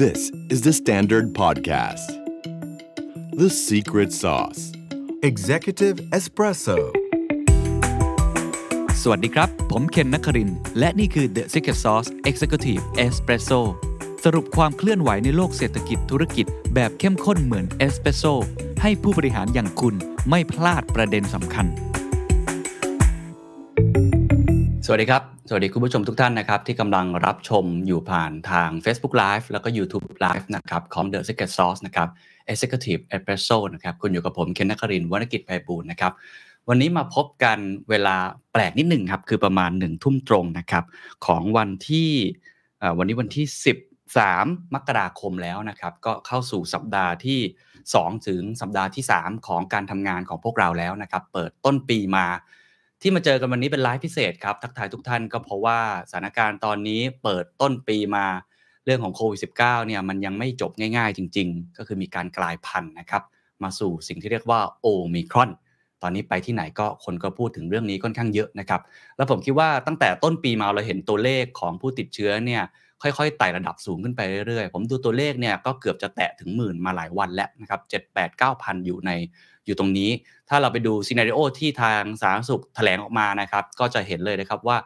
[0.00, 2.08] This is the Standard Podcast.
[3.32, 4.72] The Secret Sauce.
[5.30, 6.78] Executive Espresso
[9.02, 13.60] สวัสดีครับ ผมเคนนักครินทร์และนี่คือ The Secret Sauce Executive Espresso
[14.24, 18.24] สรุปความเคลื่อนไหวในโลกเศรษฐกิจธุรกิจแบบเข้มข้นเหมือนเอสเปรสโซ
[18.82, 19.94] ให้ผู้บริหารอย่างคุณ
[20.30, 21.66] ไม่พลาดประเด็นสำคัญ
[24.86, 32.08] สวัสดีครับ สวัสดีคุณผู้ชมทุกท่านนะครับ ที่กำลังรับชมอยู่ผ่านทาง Facebook Live แล้วก็ YouTube Live นะครับของ The Secret Sauce นะครับ
[32.52, 36.12] Executive Espresso นะครับคุณอยู่กับผมเคนนักครินวรรณกิจไพบูลนะครับ
[36.68, 37.58] วันนี้มาพบกัน
[37.90, 38.16] เวลา
[38.52, 40.84] แปลกนิดหนึ่งครับคือประมาณหนึ่งทุ่มตรงนะครับ
[41.26, 42.10] ของวันที่
[42.98, 43.46] วันนี้วันที่
[44.10, 47.40] 13 มกราคมแล้วนะครับก็เข้าสู่สัปดาห์ที่
[47.82, 52.26] 2 ถึงสัปดาห์ที่ 3 ของการทำงานของพวกเราแล้วนะครับเปิดต้นปีมา
[53.02, 55.78] ที่มาเจอกันวันนี้เป็นไลฟ์พิเศษครับ ทักทายทุกท่านก็เพราะว่า
[56.10, 58.26] สถานการณ์ตอนนี้เปิดต้นปีมา
[58.84, 63.22] เรื่องของโควิด -19 เนี่ยมันยังไม่จบง่ายๆ จริง ๆ ก็คือมีการกลายพันธุ์นะครับ
[63.62, 65.50] มาสู่สิ่งที่เรียกว่าโอมิครอน
[66.02, 68.80] ตอนนี้ไปที่ไหนก็คนก็พูดถึงเรื่องนี้ค่อนข้างเยอะนะครับ
[69.16, 72.62] แล้วผมคิดว่าตั้งแต่ต้นปีมาเราเห็นตัวเลขของผู้ติดเชื้อเนี่ย
[73.02, 79.10] ค่อยๆไต่ระดับสูงขึ้นไปเรื่อยๆ ผมดูตัวเลขเนี่ยก็เกือบจะแตะถึงหมื่นมาหลายวันแล้วนะครับ7 8 9พันอยู่ใน
[79.66, 80.10] อยู่ตรงนี้
[80.48, 84.76] ถ้าเราไปดูซีนารีโอที่ทางสาธารณสุขแถลงออกมานะครับ ก็จะเห็นเลยนะครับว่า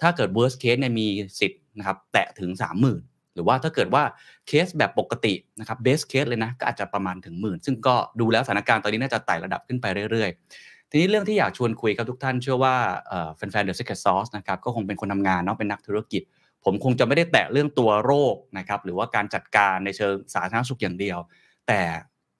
[0.00, 1.06] ถ้าเกิด worst case เนี่ยมี
[1.40, 2.50] สิทธิ์นะครับแตะถึง
[2.92, 4.02] 30,000 หรือว่าถ้าเกิดว่า
[4.46, 12.74] เคสแบบปกตินะครับ best case เลยนะก็อาจจะประมาณถึงหมื่นซึ่งก็ดูแล้วสถานการณ์ตอนนี้น่าจะไต่ระดับขึ้นไปเรื่อยๆ ทีนี้เรื่องที่อยากชวนคุยครับทุกท่านเชื่อว่า
[13.36, 16.22] แฟนๆ The Secret Sauce นะครับก็คงเป็นคนทำงานเนาะเป็นนักธุรกิจ
[16.64, 21.18] ผมคงจะไม่ได้แตะเรื่องตัวโรคนะครับหรือว่าการจัดการในเชิงสาธารณสุขอย่างเดียว
[21.68, 21.80] แต่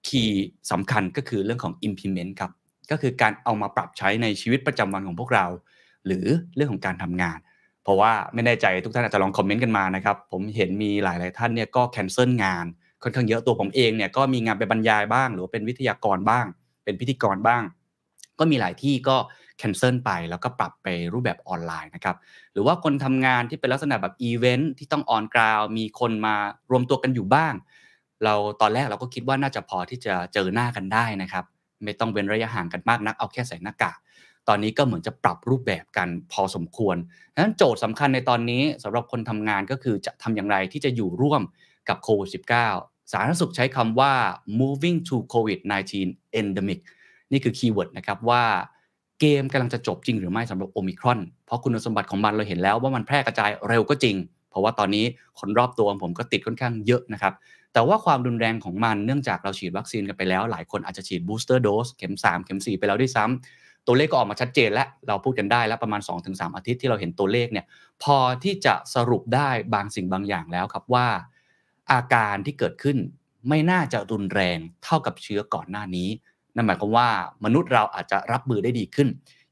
[0.07, 2.51] คีย์สำคัญก็คือเรื่องของ implement ครับ
[2.91, 5.45] ก็คือการเอามาปรับใช้ในชีวิตประจำวันของพวกเรา
[6.05, 7.37] หรือเรื่องของการทำงาน
[7.83, 12.65] เพราะว่าไม่แน่ใจทุกท่านอาจจะลองคอมเมนต์กันมานะครับผมเห็นมีหลาย ๆ ท่านเนี่ยก็ cancel งาน
[13.03, 16.45] ค่อนข้างเยอะตัวผมเองเนี่ยก็มีงานไปบรรยายบ้าง หรือเป็นวิทยากรบ้าง
[16.83, 17.63] เป็นพิธีกรบ้าง
[18.39, 19.17] ก็มีหลายที่ก็
[19.57, 22.15] cancel ไป แล้วก็ปรับไปรูปแบบออนไลน์นะครับ
[22.53, 26.35] หรือว่าคนทำงานที่เป็นลักษณะแบบอีเวนท์ที่ต้อง on ground มีคนมา
[26.71, 27.53] รวมตัวกันอยู่บ้าง
[28.23, 31.45] เราตอนแรกเราก็คิดว่าน่าจะพอที่จะเจอหน้ากันได้นะครับ
[31.83, 33.97] ไม่ต้องเว้นระยะห่างกันมากนักเอาแค่ใส่หน้ากาก
[34.47, 36.95] ตอนนี้ก็เหมือนจะปรับรูปแบบกันพอสมควร
[37.33, 41.41] ดังนั้นโจทย์สำคัญในตอนนี้สำหรับคนทำงานก็คือจะทำอย่างไรที่จะอยู่ร่วม
[41.89, 44.13] กับโควิด -19 สาธารณสุขใช้คำว่า
[44.59, 45.93] moving to COVID-19
[46.39, 46.79] endemic
[47.31, 48.43] นี่คือ keyword นะครับว่า
[49.19, 54.15] เกมกำลังจะจบจริงหรือไม่สำหรับโอมิครอน เพราะคุณสมบัติของมันเราเห็นแล้วว่ามันแพร่กระจายเร็วก็จริง
[54.49, 55.05] เพราะว่าตอนนี้
[55.39, 57.33] คนรอบตัวผมก็ติดค่อนข้างเยอะนะครับ
[57.73, 67.65] แต่ว่าความรุนแรงของมันเนื่องจากเราฉีดวัคซีนกันไปแล้ว หลายคนอาจจะฉีดบูสเตอร์โดสเข็ม 3 เข็ม 4 ไปแล้วด้วยซ้ำตัวเลขก็ออกมาชัดเจนแล้วเราพูดกันได้แล้วประมาณ 2-3 อาทิตย์ที่เราเห็นตัวเลขเนี่ย
[68.03, 71.07] พอที่จะสรุปได้บางสิ่งบางอย่างแล้วครับว่า
[71.91, 72.97] อาการที่เกิดขึ้น
[73.49, 76.09] ไม่น่าจะรุนแรงเท่ากับเชื้อก่อนหน้านี้
[76.55, 77.07] นั่นหมายความว่า
[77.45, 79.07] มนุษย์เราอาจจะรับมือได้ดีขึ้น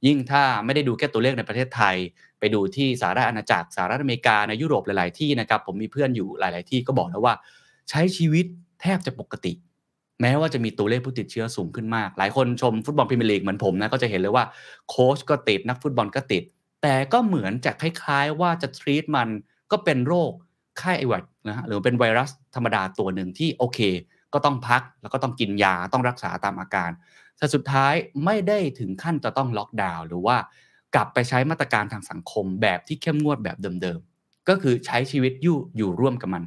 [0.05, 1.95] ยิ่งถ้าไม่ได้ดูแค่ตัวเลขในประเทศไทย
[2.39, 7.33] ไปดูที่สหรัฐอาณาจักรสหรัฐอเมริกาในยุโรปหลาย ๆ ที่นะครับผมมีเพื่อนอยู่หลาย ๆ ที่ก็บอกแล้วว่า
[7.89, 8.45] ใช้ชีวิต
[8.81, 9.53] แทบจะปกติ
[10.21, 14.45] แม้ว่าจะมีตัวเลขผู้ติดเชื้อสูงขึ้นมาก หลายคนชมฟุตบอลพรีเมียร์ลีกเหมือนผมนะก็จะเห็นเลยว่า
[14.89, 16.43] โค้ชก็ติดนักฟุตบอลก็ติด
[16.81, 19.29] แต่ก็เหมือนจะคล้าย ๆ ว่าจะทรีตมัน
[19.71, 20.31] ก็เป็นโรค
[20.79, 23.79] ไข้ไอหวัดนะฮะหรือเป็นไวรัสธรรมดาตัวหนึ่งที่โอเค
[24.33, 26.91] ก็ต้องพักแล้วก็ต้องกินยาต้องรักษาตามอาการ
[27.37, 27.93] แต่สุดท้าย
[28.25, 30.37] ไม่ได้ถึงขั้นจะต้องล็อกดาวน์หรือว่า
[30.95, 36.43] กลับไปใช้มาตรการทางสังคมแบบที่เข้มงวดแบบเดิมๆ ก็คือใช้ชีวิตอยู่อยู่ร่วมกับมัน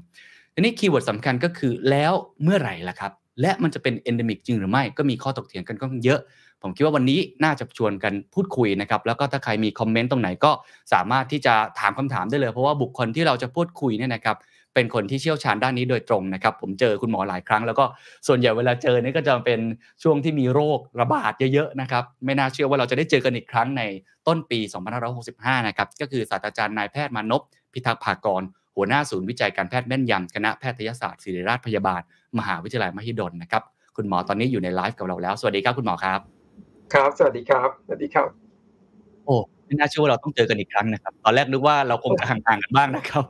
[0.55, 6.21] ทีนี้ keyword สำคัญก็คือแล้วเมื่อไหร่ล่ะครับ และมันจะเป็น endemic จริงหรือไม่ก็มีข้อตกเถียงกันก็เยอะ
[6.63, 10.51] ผมคิดว่าวันนี้น่าจะชวนกันพูดคุยนะครับ แล้วก็ถ้าใครมีคอมเมนต์ตรงไหนก็
[10.93, 14.37] สามารถที่จะถามคำถามได้เลย เพราะว่าบุคคลที่เราจะพูดคุยเนี่ยนะครับ
[14.77, 17.85] เป็นคนที่เชี่ยวชาญด้านนี้โดยตรงนะครับ ผมเจอคุณหมอหลายครั้ง แล้วก็
[18.27, 19.61] ส่วนใหญ่เวลาเจอเนี่ยก็จะเป็น
[20.03, 23.83] ช่วงที่มีโรคระบาดเยอะๆนะครับ ไม่น่าเชื่อว่าเราจะได้เจอกันอีกครั้งใน
[24.27, 24.59] ต้นปี
[25.15, 27.43] 2565 นะครับ ก็คือศาสตราจารย์นายแพทย์มานพ
[27.73, 28.43] พิทักษ์ภากร
[28.77, 32.01] หัวหน้าศูนย์วิจัยการแพทย์แม่นยำคณะแพทยศาสตร์ศิริราชพยาบาล
[32.39, 33.63] มหาวิทยาลัยมหิดลนะครับ
[33.97, 36.21] คุณหมอตอนนี้อยู่ในไลฟ์กับเราแล้ว สวัสดีครับคุณหมอครับ
[36.95, 38.29] ครับ สวัสดีครับ สวัสดีครับ
[39.25, 39.37] โอ้
[39.67, 43.25] ไม่น่าเชื่อว่าเราต้องเจอกันอีกครั้งนะครับ ตอนแรกนึกว่าเราคงจะห่างๆกันบ้างนะครับ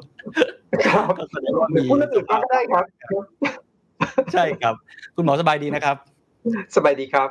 [0.84, 2.84] ครับก็แสดงว่ามีพูดเรื่องอื่นบ้างก็ได้ครับ
[4.32, 4.74] ใช่ครับ
[5.16, 5.96] คุณหมอสบายดีนะครับ
[6.76, 7.28] สบายดีครับ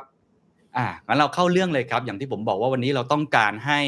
[0.76, 3.80] อ่างั้นเราเข้าเรื่องเลยครับ อย่างที่ผมบอกว่าวันนี้เราต้องการให้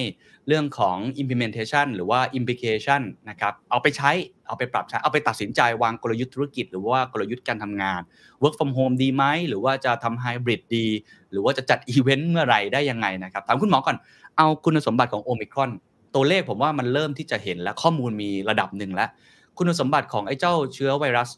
[0.48, 3.00] เรื่องของ implementation หรือว่า implication
[3.30, 4.10] นะครับ เอาไปใช้
[4.46, 8.00] เอาไปปรับใช้ เอาไปตัดสินใจวางกลยุทธ์ธุรกิจ หรือว่ากลยุทธ์การทำงาน
[8.42, 10.86] work from home ดีไหม หรือว่าจะทำ hybrid ดี
[11.30, 13.96] หรือว่าจะจัดอีเวนต์เมื่อไหร่ได้ยังไงนะครับ ถามคุณหมอก่อน
[14.36, 15.70] เอาคุณสมบัติของโอมิครอน
[16.14, 19.08] ตัวเลขผมว่ามันเริ่มที่จะเห็นและข้อมูลมีระดับหนึ่งแล้ว
[19.58, 21.28] คุณสมบัติของไอ้เจ้าเชื้อไวรัส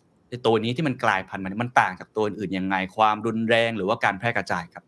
[0.46, 4.84] ตัวนี้ที่มันกลายพันธุ์มาเนี่ยมันต่างจากตัวอื่นยังไงความรุนแรงหรือว่าการแพร่กระจายครับ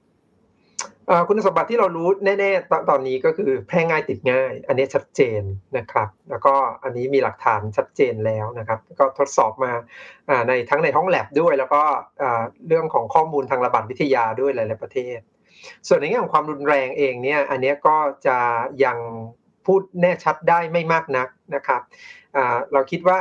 [1.29, 5.43] คุณสมบัติที่เรารู้แน่ๆตอนตอนนี้ก็คือแพร่ง่ายติดง่าย อันนี้ชัดเจน
[5.76, 9.73] นะครับ แล้วก็อันนี้มีหลักฐานชัดเจนแล้วนะครับ ก็ทดสอบมา
[10.49, 11.82] ในทั้งในห้องแลบด้วย แล้วก็
[12.69, 15.19] เรื่องของข้อมูลทางระบาดวิทยาด้วยหลาย ๆ ประเทศ
[15.88, 17.96] ส่วนในแง่ของความรุนแรงเองเนี่ย อันนี้ก็
[18.26, 18.38] จะ
[18.85, 18.99] ยัง
[19.67, 21.81] พูดแน่ชัดได้ไม่มากนักนะครับ
[22.73, 23.19] เราคิดว่า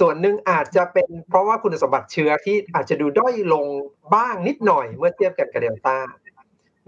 [0.00, 3.66] ส่วนหนึ่งอาจจะเป็นเพราะว่าคุณสมบัติเชื้อที่อาจจะดูด้อยลง
[4.14, 5.96] บ้างนิดหน่อยเมื่อเทียบกันกับเดลต้า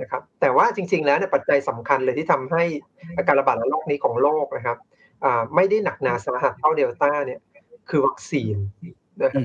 [0.01, 2.65] นะครับแต่ว่าจริง ๆ แล้วปัจจัยสำคัญเลยที่ทำให้
[3.17, 4.79] อาการระบาดระลอกนี้ของโลกนะครับ
[5.55, 7.41] ไม่ได้หนักหนาสาหัสเท่าเดลต้าเนี่ย
[7.89, 8.57] คือวัคซีน
[9.23, 9.45] นะครับ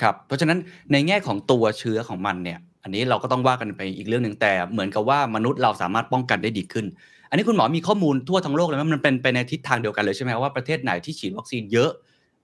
[0.00, 0.58] ครับเพราะฉะนั้น
[0.92, 6.86] ในแง่ของตัวเชื้อของมันเนี่ย อันนี้เราก็ต้องว่ากันไปอีกเรื่องหนึ่งแต่เหมือนกับว่ามนุษย์เราสามารถป้องกันได้ดีขึ้น
[7.30, 11.90] อันนี้คุณหมอมีข้อมูลทั่วทั้งโลกเลยไหมมันเป็นไปในทิศทางเดียวกันเลยใช่ไหมว่าประเทศไหนที่ฉีดวัคซีนเยอะ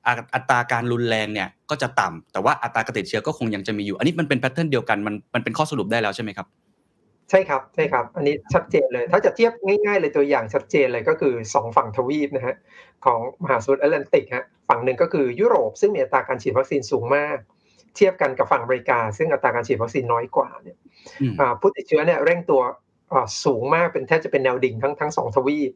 [0.07, 6.47] อัตอัตราการรุนแรงเนี่ยก็จะต่ำแต่ว่าอัตราการติดเชื้อก็คงยังจะมีอยู่ อันนี้มันเป็นแพทเทิร์นเดียวกันมันมันเป็นข้อสรุปได้แล้วใช่ไหมครับ
[7.31, 12.57] ใช่ครับใช่ครับ อันนี้ชัดเจนเลย ถ้าจะเทียบง่ายๆเลยตัวอย่างชัดเจนเลยก็คือสองฝั่งทวีปนะฮะ
[13.05, 17.37] ของมหาสมุทรแอตแลนติกฮะฝั่งหนึ่งก็คือยุโรป ซึ่งมีอัตราการฉีดวัคซีนสูงมาก
[17.97, 20.77] เทียบกันกับฝั่งอเมริกา ซึ่งอัตราการฉีดวัคซีนน้อยกว่าเนี่ย
[21.21, 22.86] อืมอ่าผู้ติดเชื้อเนี่ยเร่งตัวอ่า
[23.45, 25.71] สูงมากเป็นแทบจะเป็นแนวดิ่งทั้งทั้งสองทวีป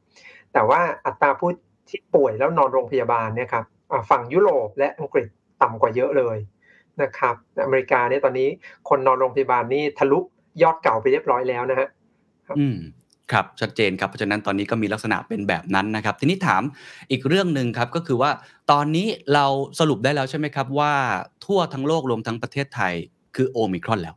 [0.53, 1.51] แต่ว่าอัตราผู้
[1.89, 3.65] ที่ป่วยแล้วนอนโรงพยาบาลเนี่ยครับ
[4.11, 5.27] ฝั่งยุโรปและอังกฤษ
[5.63, 6.37] ต่ำกว่าเยอะเลย
[7.03, 8.49] นะครับอเมริกาเนี่ยตอนนี้
[8.89, 10.19] คนนอนโรงพยาบาลนี่ทะลุ
[10.63, 11.89] ยอดเก่าไปเรียบร้อยแล้วนะฮะ
[12.59, 12.79] อืม
[13.33, 16.63] ครับชัดเจนครับเพราะฉะนั้นตอนนี้ก็มีลักษณะเป็นแบบนั้นนะครับ ทีนี้ถาม
[17.11, 18.31] อีกเรื่องหนึ่งครับก็คือว่า
[18.71, 19.47] ตอนนี้เรา
[19.81, 20.93] สรุปได้แล้วใช่ไหมครับว่า
[21.45, 22.93] ทั่วทั้งโลกรวมทั้งประเทศไทย
[23.37, 24.15] คือโอมิครอนแล้ว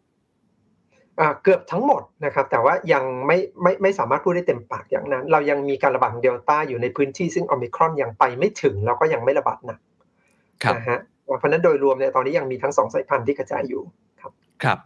[1.44, 9.80] เกือบทั้งหมดนะครับแต่ว่ายังไม่ไม่ไม่สามารถพูดได้เต็มปากอย่างนั้น เรายังมีการระบาดของเดลต้าอยู่ในพื้นที่ซึ่งโอมิครอนยังไปไม่ถึงแล้วก็ยังไม่ระบาดหนัก
[10.64, 11.00] ครับนะฮะ
[11.38, 13.82] เพราะฉะนั้นโดยรวมเนี่ยตอนนี้ยังมีทั้งสองสายพันธุ์ที่กระจายอยู่
[14.64, 14.80] ครับ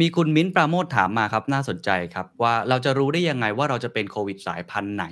[0.00, 5.04] มีคุณมิ้นท์ปราโมทถามมาครับน่าสนใจครับ ว่าเราจะรู้ได้ยังไงว่าเราจะเป็นโควิดสายพันธุ์ไหน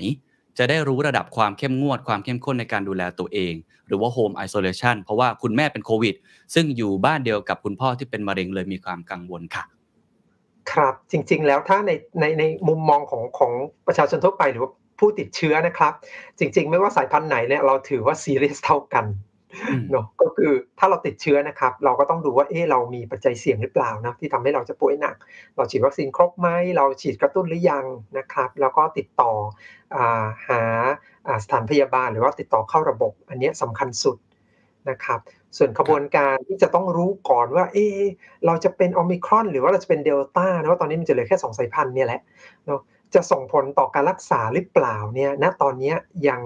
[0.58, 3.54] จะได้รู้ระดับความเข้มงวดความเข้มข้นในการดูแลตัวเอง
[3.86, 6.14] หรือว่า Home Isolation เพราะว่าคุณแม่เป็นโควิด
[6.54, 9.64] ซึ่งอยู่บ้านเดียวกับคุณพ่อที่เป็นมะเร็งเลยมีความกังวลค่ะ
[10.72, 13.52] ครับ จริง ๆ แล้วถ้าในในในมุมมองของของ
[13.86, 15.92] ประชาชนทั่วไปหรือว่าผู้ติดเชื้อนะครับ
[16.38, 19.06] จริง ๆ ไม่ว่าสายพันธุ์ไหนเนี่ยเราถือว่าซีเรียสเท่ากัน
[19.70, 25.16] อืมเนาะก็คือถ้าเราติดเชื้อนะครับ เราก็ต้องดูว่าเอ๊ะเรามีปัจจัยเสี่ยงหรือเปล่านะที่ทำให้เราจะป่วยหนัก
[25.56, 27.84] เราฉีดวัคซีนครบไหมเราฉีดกระตุ้นหรือยัง
[28.18, 29.32] นะครับ แล้วก็ติดต่อ
[29.96, 30.62] อาหา
[31.26, 34.16] อ่าสถานพยาบาลหรือว่าติดต่อเข้าระบบ อันเนี้ยสำคัญสุด
[34.90, 35.20] นะครับ
[35.56, 38.00] ส่วนขบวนการที่จะต้องรู้ก่อนว่า เอ๊ะ
[38.46, 42.20] เราจะเป็นโอมิครอน หรือว่าเราจะเป็นเดลต้านะว่าตอนนี้มันจะเหลือแค่สองสายพันธุ์เนี่ยแหละ
[42.66, 42.80] เนาะ
[43.14, 45.96] จะส่งผลต่อการรักษาหรือเปล่าเนี่ยณตอนเนี้ย
[46.28, 46.40] ยัง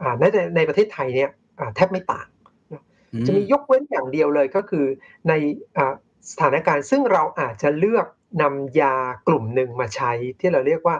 [0.00, 0.24] อ่าใน
[0.56, 2.26] ในประเทศไทยเนี่ยอ่าแทบไม่ต่าง
[3.26, 4.86] จะมียกเว้นอย่างเดียวเลยก็คือ
[5.28, 5.32] ใน
[5.76, 5.94] อ่า
[6.30, 8.06] สถานการณ์ซึ่งเราอาจจะเลือก
[8.42, 8.94] นำยา
[9.28, 10.96] กลุ่มหนึ่งมาใช้ ที่เราเรียกว่า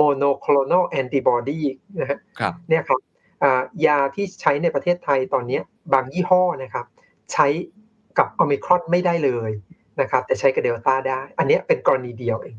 [0.00, 1.60] monoclonal antibody
[2.00, 3.00] นะฮะครับเนี่ยครับ
[3.42, 6.86] อ่ายาที่ใช้ในประเทศไทยตอนเนี้ย บางยี่ห้อนะครับ
[7.32, 7.46] ใช้
[8.18, 9.50] กับโอมิครอนไม่ได้เลย
[10.00, 12.56] นะครับ แต่ใช้กับเดลต้าได้ อันเนี้ยเป็นกรณีเดียวเอง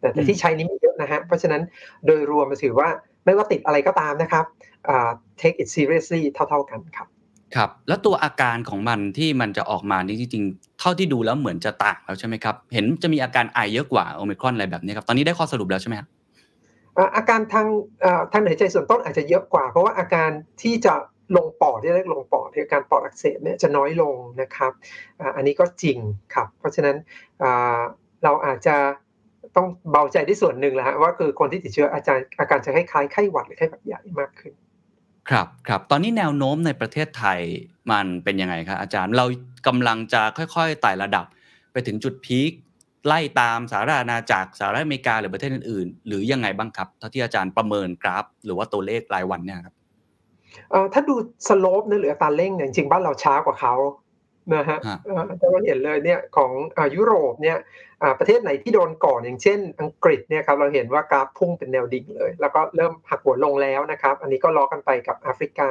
[0.00, 1.62] แต่แต่อืมที่ใช้นี้ไม่เยอะนะฮะเพราะฉะนั้น
[2.06, 2.88] โดยรวมมาถือว่า
[3.24, 4.44] ไม่ว่าติดอะไรก็ตามนะครับ
[4.88, 7.08] อ่า take it seriously เท่า ๆกันครับ
[7.56, 16.08] ครับ แล้วตัวอาการของมันที่มันจะออกมานี่จริงๆเท่าที่ดูแล้วเหมือนจะต่างแล้วใช่ไหมครับ เห็นจะมีอาการไอเยอะกว่าโอมิครอนอะไรแบบนี้ครับ ตอนนี้ได้ข้อสรุปแล้วใช่ไหมครับ
[16.96, 17.66] อ่าอาการทาง
[18.04, 20.30] อ่าทางหายใจส่วนต้นอาจจะเยอะกว่า เพราะว่าอาการ
[20.62, 20.94] ที่จะ
[21.36, 24.72] ลงปอดที่เรียกลงปอดที่อการปอดอักเสบเนี่ยจะน้อยลงนะครับ
[25.36, 25.98] อันนี้ก็จริง
[26.34, 26.96] ครับ เพราะฉะนั้น
[28.24, 28.76] เราอาจจะ
[29.56, 34.52] ต้องเบาใจที่ส่วนหนึ่งแหละฮะว่าคือคนที่ติดเชื้ออาจารย์อาการจะคล้ายๆไข้หวัดหรือไข้หวัดใหญ่มากขึ้น
[35.30, 37.40] ครับครับตอนนี้แนวโน้มในประเทศไทย
[37.90, 39.26] มันเป็นยังไงครับอาจารย์เรา
[39.66, 41.26] กำลังจะค่อยๆไต่ระดับ
[41.72, 42.52] ไปถึงจุดพีค
[43.06, 49.75] ไล่ตามสหราชอาณาจักรสหรัฐอเมริกาหรือประเทศอื่นๆ หรือยังไงบ้างครับเท่าที่อาจารย์ประเมินกราฟ หรือว่าตัวเลขรายวันเนี่ยครับ
[50.92, 51.14] ถ้าดู
[51.48, 53.74] สโลปนะหรืออัตราเร่งเนี่ยจริงๆบ้านเราช้ากว่าเขา
[54.54, 57.58] นะฮะฮะเอ่อแต่เราเห็นเลยเนี่ยของอ่ายุโรปเนี่ย
[58.02, 65.70] อ่าประเทศไหนที่โดนก่อนอย่างเช่น อังกฤษเนี่ยครับเราเห็นว่ากราฟพุ่งเป็นแนวดิ่งเลย แล้วก็เริ่มหักหัวลงแล้วนะครับ อันนี้ก็ล้อกันไปกับแอฟริกา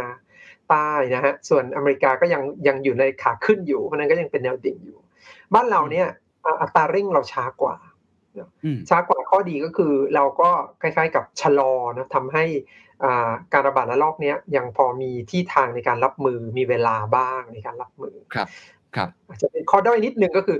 [0.69, 4.97] ใต้นะฮะส่วนอเมริกาก็ยังยังอยู่ในขาขึ้นอยู่เพราะฉะนั้นก็ยังเป็นแนวดิ่งอยู่
[5.53, 6.07] บ้านเราเนี่ย
[6.45, 7.94] อ่าอัตราเร่งเราช้ากว่าอืม
[8.89, 10.49] ช้ากว่าข้อดีก็คือเราก็
[10.81, 12.45] คล้ายๆ กับชะลอนะทำให้
[13.03, 18.47] อ่าการระบาดระลอกเนี้ยยังพอมีที่ทางในการรับมือมีเวลาบ้างในการรับมือครับ
[18.95, 20.57] ครับอาจจะเป็นข้อด้อยนิดนึงก็คือ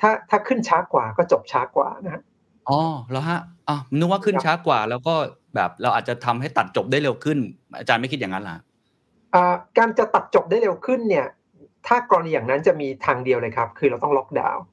[0.00, 2.22] ถ้าถ้าขึ้นช้ากว่าก็จบช้ากว่านะฮะ
[2.68, 2.80] อ๋อ
[3.12, 5.14] แล้วฮะอะนึกว่าขึ้นครับช้ากว่า แล้วก็
[5.54, 7.38] แบบเราอาจจะทำให้ตัดจบได้เร็วขึ้น
[7.78, 8.58] อาจารย์ไม่คิดอย่างนั้นเหรอ
[9.34, 11.26] อ่าการจะตัดจบได้เร็วขึ้นเนี่ย
[11.86, 14.64] ถ้ากรณีอย่างนั้นจะมีทางเดียวเลยครับ คือเราต้องล็อกดาวน์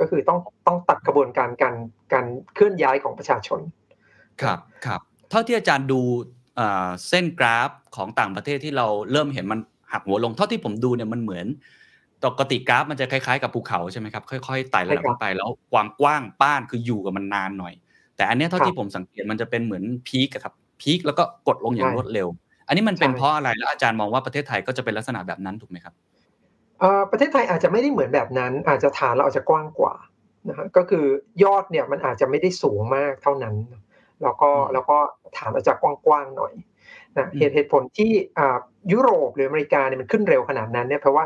[0.00, 1.74] ก็คือต้องต้องตัดกระบวนการการ
[2.12, 3.60] การเคลื่อนย้ายของประชาชน
[4.42, 6.00] ครับครับ เท่าที่อาจารย์ดู
[7.08, 9.60] เส้นกราฟของต่างประเทศที่เราเริ่มเห็นมัน
[9.92, 11.46] หักหัวลง เท่าที่ผมดูเนี่ยมันเหมือน
[12.24, 17.74] ปกติกราฟมันจะคล้ายๆกับภูเขาใช่ไหมครับค่อยๆไต่ระดับขึ้นไปแล้วความกว้างป้านคืออยู่กับมันนานหน่อย
[18.16, 22.28] แต่อันนี้เท่าที่ผมสังเกตมันจะเป็นเหมือนพีคครับพีคแล้วก็กดลงอย่างรวดเร็ว
[22.66, 25.94] อันนี้มันเป็นเพราะอะไรแล้วอาจารย์มองว่าประเทศไทยก็จะเป็นลักษณะแบบนั้นถูกไหมครับ
[27.10, 29.94] ประเทศไทยอาจจะไม่ได้เหมือนแบบนั้น อาจจะฐานเราอาจจะกว้างกว่า
[30.48, 31.04] นะฮะก็คือ
[31.42, 33.54] ยอดเนี่ยมันอาจจะไม่ได้สูงมากเท่านั้น
[34.22, 34.96] แล้วก็แล้วก็
[35.36, 36.54] ฐานอาจจะกว้างๆหน่อย
[37.18, 38.12] นะเหตุเหตุผลที่
[38.92, 41.24] ยุโรปหรืออเมริกาเนี่ยมันขึ้นเร็วขนาดนั้นเนี่ยเพราะว่า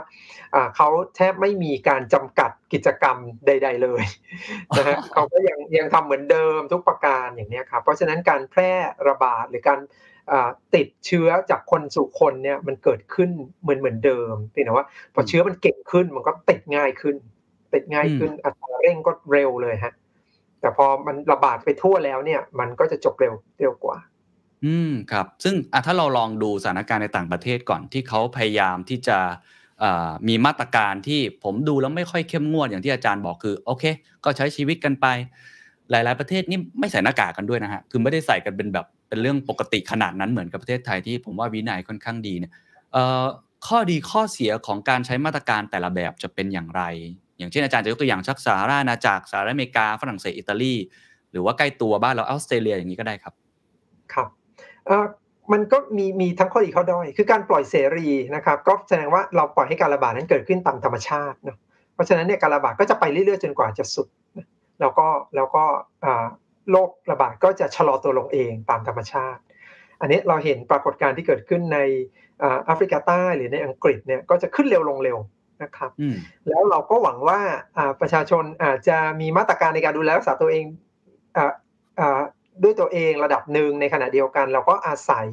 [0.76, 4.02] เขาแทบไม่มีการจำกัดกิจกรรมใด ๆเลย
[4.78, 8.72] นะฮะเขาก็ยังยังทำเหมือนเดิมทุกประการอย่างนี้ครับเพราะฉะนั้นการแพร่
[9.08, 9.80] ระบาดหรือการ
[10.74, 13.30] ติดเชื้อจากคนสู่คนเนี่ยมันเกิดขึ้น
[13.62, 17.16] เหมือนเหมือนเดิมเพียงแต่ว่า พอเชื้อมันเก่งขึ้นมันก็ติดง่ายขึ้น
[17.74, 19.92] ติดง่ายขึ้นอัตราเร่งก็เร็วเลยฮะ
[20.60, 23.98] แต่พอมันระบาดไปทั่วแล้วเนี่ย มันก็จะจบเร็วเร็วกว่า
[24.64, 29.18] อืมครับ ซึ่งอะถ้าเราลองดูสถานการณ์ในต่างประเทศก่อนที่เขาพยายามที่จะ
[30.28, 33.84] มีมาตรการที่ผมดูแล้วไม่ค่อยเข้มงวดอย่างที่อาจารย์บอกคือ โอเค
[34.24, 35.06] ก็ใช้ชีวิตกันไป
[35.90, 42.52] หลาย ๆประเทศนี่ไม่ใส่หน้ากากกันด้วยนะฮะคือไม่ได้ใส่กันเป็นแบบเป็นเรื่องปกติขนาดนั้นเหมือนกับประเทศไทยที่ผมว่าวินัยค่อนข้างดีเนี่ย
[43.66, 46.82] ข้อดีข้อเสียของการใช้มาตรการแต่ละแบบจะเป็นอย่างไร
[47.38, 50.74] อย่างเช่นอาจารย์จะยกตัวอย่างชักสหราชอาณาจักสหรัฐอเมริกาฝรั่งเศสอิตาลี
[51.30, 53.34] หรือว่าใกล้ตัวบ้านเราออสเตรเลียอย่างนี้ก็ได้ครับ
[54.14, 54.28] ครับ
[55.52, 61.58] มันก็มีมีทั้งข้อดีข้อด้อย คือการปล่อยเสรีนะครับ ก็แสดงว่าเราปล่อยให้การระบาดนั้นเกิดขึ้นตามธรรมชาติเนาะ
[61.94, 64.06] เพราะฉะนั้นเนี่ยการระบาดก็จะไปเรื่อยๆจนกว่าจะสุด
[64.80, 65.64] แล้วก็แล้วก็
[66.70, 69.40] โรคระบาดก็จะชะลอตัวลงเองตามธรรมชาติ
[70.00, 71.78] อันนี้เราเห็นปรากฏการณ์ที่เกิดขึ้นใน
[72.64, 75.18] แอฟริกาใต้หรือในอังกฤษเนี่ยก็จะขึ้นเร็วลงเร็ว
[75.62, 75.90] นะครับ
[76.48, 77.40] แล้วเราก็หวังว่า
[78.00, 80.64] ประชาชนอาจจะมีมาตรการในการดูแลรักษาตัวเอง
[82.62, 85.26] ด้วยตัวเองระดับหนึ่งในขณะเดียวกัน เราก็อาศัย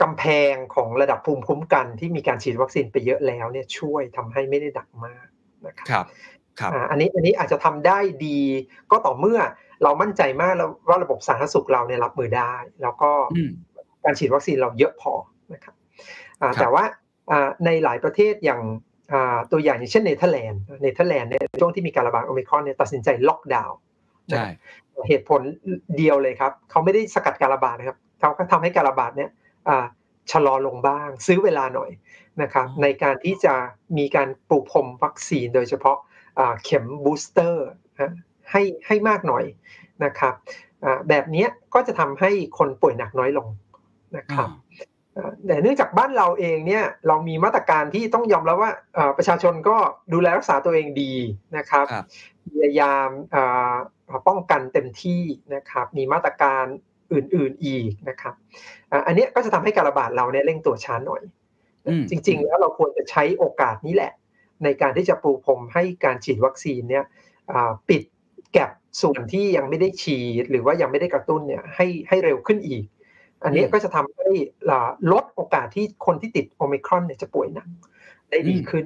[0.00, 5.26] กำแพงของระดับภูมิคุ้มกันที่มีการฉีดวัคซีนไปเยอะแล้วเนี่ยช่วยทำให้ไม่ได้ดักมาก
[5.66, 6.06] นะครับครับ
[6.90, 8.38] อันนี้อันนี้อาจจะทำได้ดี
[8.90, 9.40] ก็ต่อเมื่อ
[9.82, 13.10] เรามั่นใจมากแล้วว่าระบบสาธารณสุขเราเนี่ยรับมือได้ แล้วก็
[14.04, 15.12] การฉีดวัคซีนเราเยอะพอ
[15.54, 15.74] นะครับ
[16.60, 16.84] แต่ว่า
[17.64, 18.62] ในหลายประเทศอย่าง
[19.52, 23.78] ตัวอย่างอย่างเช่นเนเธอร์แลนด์เนเธอร์แลนด์เนี่ยช่วงที่มีการระบาดโอมิครอนเนี่ยตัดสินใจล็อกดาวน์
[24.30, 24.46] ใช่
[25.08, 25.40] เหตุผล
[25.96, 29.30] เดียวเลยครับเขาไม่ได้สกัดการระบาดนะครับเขาก็ทำให้การระบาดเนี่ย
[30.30, 31.90] ชะลอลงบ้าง ซื้อเวลาหน่อย
[32.42, 33.54] นะครับในการที่จะ
[33.98, 35.96] มีการปลูกพรมวัคซีนโดยเฉพาะ
[36.64, 37.66] เข็มบูสเตอร์
[38.50, 39.44] ให้ให้มากหน่อย
[40.04, 40.34] นะครับ
[41.08, 43.48] แบบนี้ก็จะทำให้คนป่วยหนักน้อยลง
[44.16, 44.48] นะครับ
[45.46, 48.72] แต่เนื่องจากบ้านเราเองเนี่ยเรามีมาตรการที่ต้องยอมรับว่า
[49.16, 49.76] ประชาชนก็
[50.12, 51.14] ดูแลรักษาตัวเองดี
[51.56, 51.86] นะครับ
[52.50, 53.08] พยายาม
[54.28, 55.22] ป้องกันเต็มที่
[55.54, 56.64] นะครับ มีมาตรการ
[57.12, 58.34] อื่นๆอีกนะครับ
[59.06, 61.22] อันนี้ก็จะทำให้การระบาดเราเนี่ยเร่งตัวช้าหน่อย
[62.10, 64.12] จริง ๆ แล้วเราควรจะใช้โอกาสนี้แหละ
[64.64, 67.04] ในการที่จะปูพรมให้การฉีดวัคซีนเนี่ย
[67.88, 68.02] ปิด
[68.52, 68.70] แก็บ
[69.02, 72.84] ส่วนที่ยังไม่ได้ฉีด หรือว่ายังไม่ได้กระตุ้นเนี่ยให้ให้เร็วขึ้นอีก
[73.44, 74.30] อันนี้ก็จะทำให้
[75.12, 77.68] ลดโอกาสที่คนที่ติดโอมิครอนเนี่ยจะป่วยหนัก
[78.30, 78.84] ได้ดีขึ้น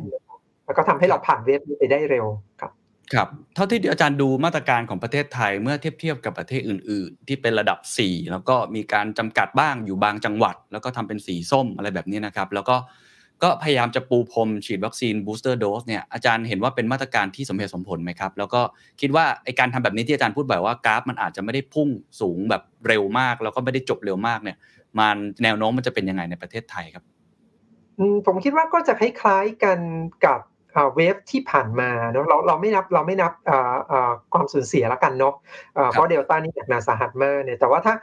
[0.65, 2.27] แล้วก็ทำให้เราผ่านเวฟนี้ไปได้เร็ว
[2.61, 2.73] ครับ
[3.15, 12.77] ครับเท่าที่อาจารย์ดูมาตรการของประเทศไทยเมื่อเทียบเทียบกับประเทศอื่น ๆ ที่เป็นระดับ 4 แล้วก็มีการจำกัดบ้างอยู่บางจังหวัด แล้วก็ทำเป็นสีส้มอะไรแบบนี้นะครับ แล้วก็
[13.43, 18.61] ก็พยายามจะปูพรมฉีดวัคซีน booster dose เนี่ยอาจารย์เห็นว่าเป็นมาตรการที่สมเหตุสมผลไหมครับ แล้วก็
[19.01, 21.89] คิดว่าไอการทำแบบนี้ที่อาจารย์พูดบ่อยว่ากราฟ มันอาจจะไม่ได้พุ่ง
[22.21, 24.57] สูงแบบเร็วมาก แล้วก็ไม่ได้จบเร็วมากเนี่ย
[24.99, 27.05] มันแนวโน้มมันจะเป็นยังไงในประเทศไทยครับ
[28.27, 29.79] ผมคิดว่าก็จะคล้ายๆกัน
[30.25, 30.41] กับ
[30.97, 33.33] เวฟที่ผ่านมาเนาะเราเราไม่นับเราไม่นับ
[34.33, 35.35] ความสูญเสียแล้วกันเนาะ
[35.93, 37.95] เพราะเดลต้านี่หนักหนาสาหัสมากเนี่ยแต่ว่าถ้า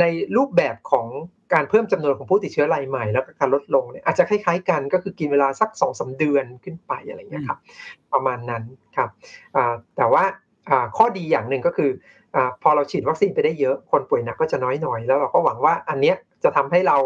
[0.00, 0.04] ใน
[0.36, 1.06] รูปแบบของ
[1.54, 7.58] การเพิ่มจำนวนของผู้ติดเชื้อรายใหม่แล้วการลดลงเนี่ยอาจจะคล้ายๆกันก็คือกินเวลาสักสองสาเดือนขึ้นไปอะไรเงี้ยครับ
[8.12, 8.62] ประมาณนั้น
[8.96, 9.08] ครับ
[9.96, 10.24] แต่ว่า
[10.96, 11.90] ข้อดีอย่างหนึ่งก็คือ
[12.62, 16.96] พอเราฉีดวัคซีนไปได้เยอะคนป่วยหนักก็จะน้อยหน่อยแล้วเราก็หวังว่าอันเนี้ยจะทำให้เรา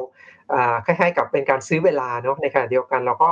[0.87, 3.31] คล้ายๆกับเป็นการซื้อเวลาเนาะในขณะเดียวกันเราก็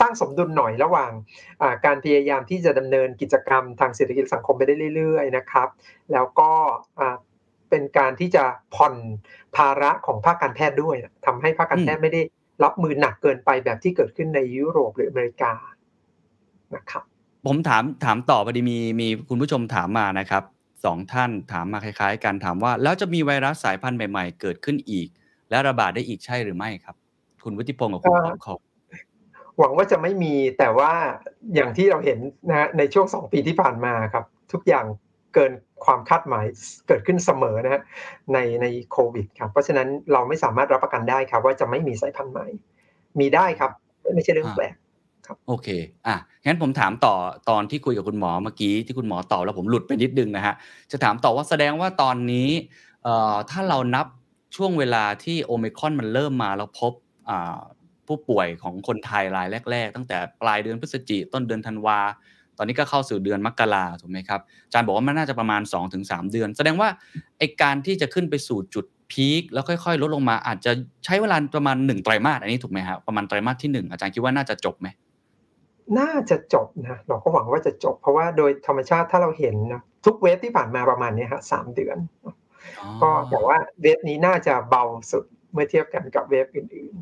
[0.00, 1.10] สร้างสมดุลหน่อยระหว่าง
[1.84, 5.68] การพยายามที่จะดำเนินกิจกรรมทางเศรษฐกิจสังคมไปได้เรื่อย ๆ นะครับ
[6.12, 6.50] แล้วก็
[7.70, 8.94] เป็นการที่จะผ่อน
[9.56, 12.22] ภาระของภาคการแพทย์ด้วยทำให้ภาคการแพทย์ไม่ได้
[12.64, 15.52] รับมือหนักเกินไปแบบที่เกิดขึ้นในยุโรปหรืออเมริกา
[16.74, 17.02] นะครับ
[17.46, 20.42] ผมถามถามต่อพอดีมีมีคุณผู้ชมถามมานะครับ
[20.84, 25.08] สองท่านถามมาคล้าย ๆ กันถามว่า แล้วจะมีไวรัสสายพันธุ์ใหม่ ๆ เกิดขึ้นอีก
[25.50, 26.96] และระบาดได้อีกใช่หรือไม่ครับ
[27.42, 28.65] คคุณวุฒิพงศ์กับคุณป๊อปคอร์น
[29.58, 30.92] หวังว่าจะไม่มีแต่ว่า
[31.54, 34.86] อย่างที่เราเห็นนะฮะในช่วงสองปีที่ผ่านมาครับ ทุกอย่าง
[35.34, 35.52] เกิน
[35.84, 36.44] ความคาดหมาย
[36.88, 37.82] เกิดขึ้นเสมอนะฮะ
[38.32, 42.46] ในในโควิดครับเพราะฉะนั้นเราไม่สามารถรับประกันได้ครับ ว่าจะไม่มีสายพันธุ์ใหม่
[43.20, 43.70] มีได้ครับ
[44.14, 44.74] ไม่ใช่เรื่องแปลก
[45.46, 45.68] โอเค
[46.06, 47.14] อะงั้นผมถามต่อ
[47.50, 50.54] ตอนที่คุยกับคุณหมอเมื่อกี้ที่คุณหมอตอบแล้วผมหลุดไปนิดนึงนะฮะ
[50.90, 52.48] จะถามต่อว่าแสดงว่าตอนนี้
[53.02, 54.06] เอ่อถ้าเรานับ
[54.56, 56.92] ช่วงเวลาที่โอมิครอนมันเริ่มมาแล้วพบ
[57.28, 57.58] อ่า
[58.08, 62.00] ผู้ป่วยของคนไทยรายแรก ๆ ตั้งแต่ปลายเดือนพฤศจิต้นเดือนธันวา
[62.58, 65.62] ตอนนี้ก็เข้าสู่เดือนมกราถูกไหมครับอาจารย์บอกว่ามันน่าจะประมาณ
[65.96, 66.88] 2-3 เดือน แสดงว่า
[67.38, 70.72] ไอการที่จะขึ้นไปสู่จุดพีคแล้วค่อยๆ ลดลงมาอาจจะ
[71.04, 74.88] ใช้เวลาประมาณ1ไตรมาสอันนี้ถูกไหมครับประมาณไตรมาสที่1อาจารย์คิดว่าน่าจะจบไหม
[75.98, 81.96] น่าจะจบนะเราก็หวังว่าจะจบ เพราะว่าโดยธรรมชาติถ้าเราเห็นนะทุกเวฟที่ผ่านมาประมาณเนี้ยฮะสามเดือน
[83.02, 86.94] ก็แต่ว่าเวฟนี้น่าจะเบาสุดเมื่อเทียบกันกับเวฟอื่น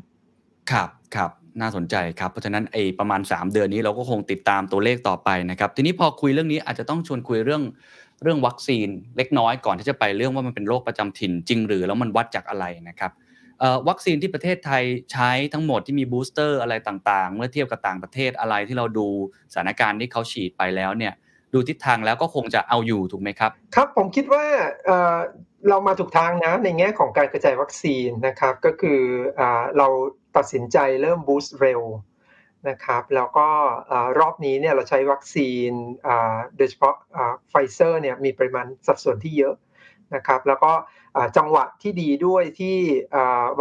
[0.71, 1.31] ครับ ครับ
[1.61, 7.63] น่าสนใจครับ เพราะฉะนั้นไอ้ประมาณ 3 เดือนนี้เราก็คงติดตามตัวเลขต่อไปนะครับ ทีนี้พอคุยเรื่องนี้อาจจะต้องชวนคุยเรื่อง
[8.23, 13.11] เรื่องวัคซีนเล็กน้อยก่อนที่จะไปเรื่องว่ามันเป็นโรคประจำถิ่นจริงหรือแล้วมันวัดจากอะไรนะครับ
[13.89, 19.07] วัคซีนที่ประเทศไทยใช้ทั้งหมดที่มี booster อะไรต่างๆ เมื่อเทียบกับต่างประเทศอะไรที่เราดู
[19.53, 21.13] สถานการณ์ที่เขาฉีดไปแล้วเนี่ย
[21.53, 24.43] ดูทิศทางแล้วก็คงจะเอาอยู่ถูกไหมครับ ครับผมคิดว่า
[25.69, 28.99] เรามาถูกทางนะในแง่ของการกระจายวัคซีนนะครับ ก็คือ
[29.39, 29.41] เออ
[29.77, 29.87] เรา
[30.37, 31.81] ตัดสินใจเริ่ม boost เร็ว
[32.69, 33.47] นะครับแล้วก็
[34.19, 35.71] รอบนี้เนี่ยเราใช้วัคซีน
[36.57, 36.95] โดยเฉพาะ
[37.49, 39.55] ไฟเซอร์เนี่ยมีปริมาณสัดส่วนที่เยอะ
[40.15, 40.71] นะครับแล้วก็
[41.37, 42.77] จังหวะที่ดีด้วยที่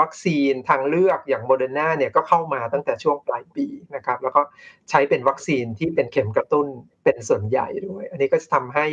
[0.01, 4.43] วัคซีนทางเลือกอย่างโมเดอร์นาเนี่ยก็เข้ามาตั้งแต่ช่วงปลายปีนะครับแล้วก็
[4.91, 6.67] ใช้เป็นวัคซีนที่เป็นเข็มกระตุ้น
[7.05, 8.87] เป็นส่วนใหญ่ด้วย อันนี้ก็จะทำให้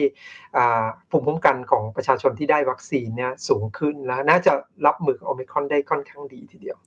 [1.11, 4.53] ภูมิคุ้มกันของประชาชนที่ได้วัคซีนเนี่ยสูงขึ้นแล้วน่าจะ
[4.85, 6.77] รับมือโอมิครอนได้ค่อนข้างดีทีเดียว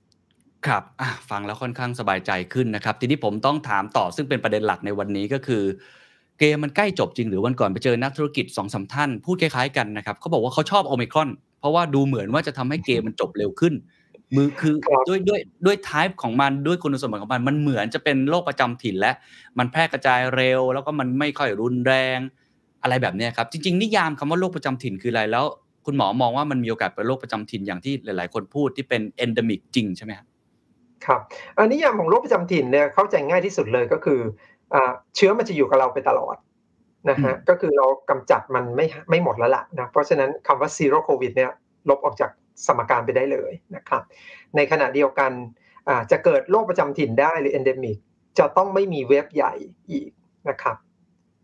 [0.67, 5.63] ครับอะฟังแล้วค่อนข้างสบายใจขึ้นนะครับ ทีนี้ผมต้องถามต่อซึ่งเป็นประเด็นหลักในวันนี้ก็คือ
[6.39, 13.73] เกมมันใกล้จบจริงหรือวันก่อนไปเจอนักธุรกิจ2อสท่าน พูดคล้ายๆกันนะครับเขาบอกว่าเขาชอบโอมิครอน เพราะว่าดูเหมือนว่าจะทำให้เกมมันจบเร็วขึ้น
[14.35, 19.11] มือคือครับด้วยด้วยด้วยไทป์ของมันด้วยคุณสมบัติของมันมันเหมือนจะเป็นโรคประจำถิ่นและ
[19.57, 22.19] มันแพร่กระจายเร็ว แล้วก็มันไม่ค่อยรุนแรง
[22.83, 25.45] อะไรแบบเนี้ยครับจริง ๆ นิยามคำว่าโรคประจำถิ่นคืออะไรแล้ว
[25.85, 30.27] คุณหมอมองว่ามันมีโอกาสเป็นโรคประจำถิ่นอย่างที่หลาย ๆ คนพูดที่เป็น endemic จริงใช่ไหมครับ
[31.07, 31.19] ครับ
[31.57, 34.19] อันนิยามของโรคประจำถิ่นเนี่ยเข้าใจง่ายที่สุดเลยก็คือ
[34.73, 36.35] อ่าเชื้อมันจะอยู่กับเราไปตลอด
[37.09, 41.51] นะฮะอืมก็คือเรากำจัดมันไม่ไม่หมดแล้วล่ะนะเพราะฉะนั้นคำว่า zero covid เนี่ย
[41.89, 42.31] ลบออกจาก
[42.67, 44.01] สมการไปได้เลยนะครับ
[44.55, 45.31] ในขณะเดียวกัน
[45.89, 47.97] อ่าจะเกิดโรคประจำถิ่นได้หรือ endemic
[48.39, 49.53] จะต้องไม่มีเว็บใหญ่
[49.91, 50.09] อีก
[50.49, 50.77] นะครับ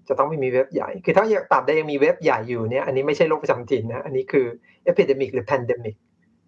[0.08, 4.46] จะต้องไม่มีเว็บใหญ่ คือถ้ายังตราบใดยังมีเว็บใหญ่อยู่เนี่ยอันนี้ไม่ใช่โรคประจำถิ่นนะอันนี้คือ
[4.92, 5.96] epidemic หรือ pandemic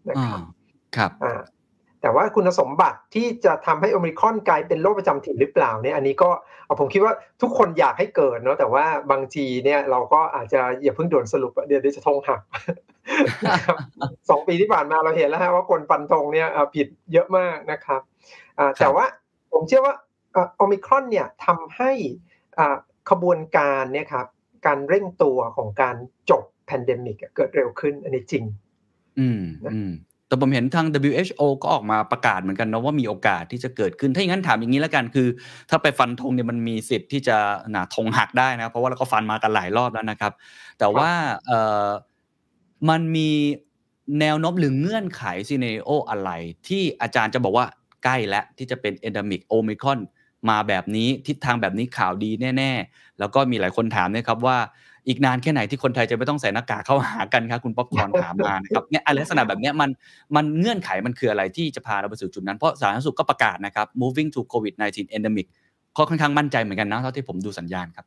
[0.10, 0.44] นะครับอ่า
[0.96, 1.42] ครับอ่า
[2.04, 6.30] แต่ว่าคุณสมบัติที่จะทำให้โอมิครอนกลายเป็นโรคประจำถิ่นหรือเปล่าเนี่ยอันนี้ก็
[6.66, 12.42] เอาผมคิดว่าทุกคนอยากให้เกิดเนาะแต่ว่าบางทีเนี่ยเราก็อาจจะอย่าเพิ่งด่วนสรุปอะเดี๋ยวเดี๋ยวจะทงหัก
[13.46, 13.78] นะครับ
[14.30, 18.02] สองปีที่ผ่านมาเราเห็นแล้วฮะว่าคนฟันธงเนี่ยอ่าผิดเยอะมากนะครับ
[18.60, 19.06] อ่าแต่ว่า
[19.52, 19.94] ผมเชื่อว่า
[20.58, 21.92] โอมิครอนเนี่ยทำให้
[22.60, 22.78] อ่า
[23.10, 24.28] ขบวนการเนี่ยครับ
[24.66, 25.96] การเร่งตัวของการ
[26.30, 28.44] จบ pandemic เกิดเร็วขึ้นอันนี้จริง
[29.20, 29.42] อืม
[29.74, 29.92] อืม
[30.34, 35.28] แต่ผมเห็นทาง WHO ก็ออกมาประกาศเหมือนกันนะว่ามีโอกาสที่จะเกิดขึ้น ถ้าอย่างนั้นถามอย่างนี้แล้วกันคือ
[35.70, 37.38] ถ้าไปฟันธงเนี่ยมันมีสิทธิ์ที่จะ
[37.72, 40.34] หน้าธงหักได้นะเพราะว่าเราก็ฟันมากันหลายรอบแล้วนะครับ
[40.80, 41.12] แต่ว่า
[41.48, 41.90] เอ่อ
[42.90, 43.30] มันมี
[44.20, 46.32] แนวโน้มหรือเงื่อนไข scenario อะไร
[46.68, 47.66] ที่อาจารย์จะบอกว่า
[48.04, 50.00] ใกล้แล้วที่จะเป็น endemic omicron
[50.50, 54.58] มาแบบนี้ทิศทางแบบนี้ข่าวดีแน่ ๆ แล้วก็มีหลายคนถามนะครับว่า
[55.08, 59.90] อีกนานแค่ไหนที่คนไทยจะไม่ต้องใส่หน้ากากเข้าหากันครับคุณป๊อปคอร์นถามมานะครับเนี่ยอะไรลักษณะแบบเนี้ยมัน
[60.36, 65.48] มันเงื่อนไขมันคืออะไรที่จะพาเราไปสู่จุดนั้น เพราะสาธารณสุขก็ประกาศนะครับ moving to covid 19 endemic
[65.98, 68.06] ก็ค่อนข้างมั่นใจเหมือนกันนะเท่าที่ผมดูสัญญาณครับ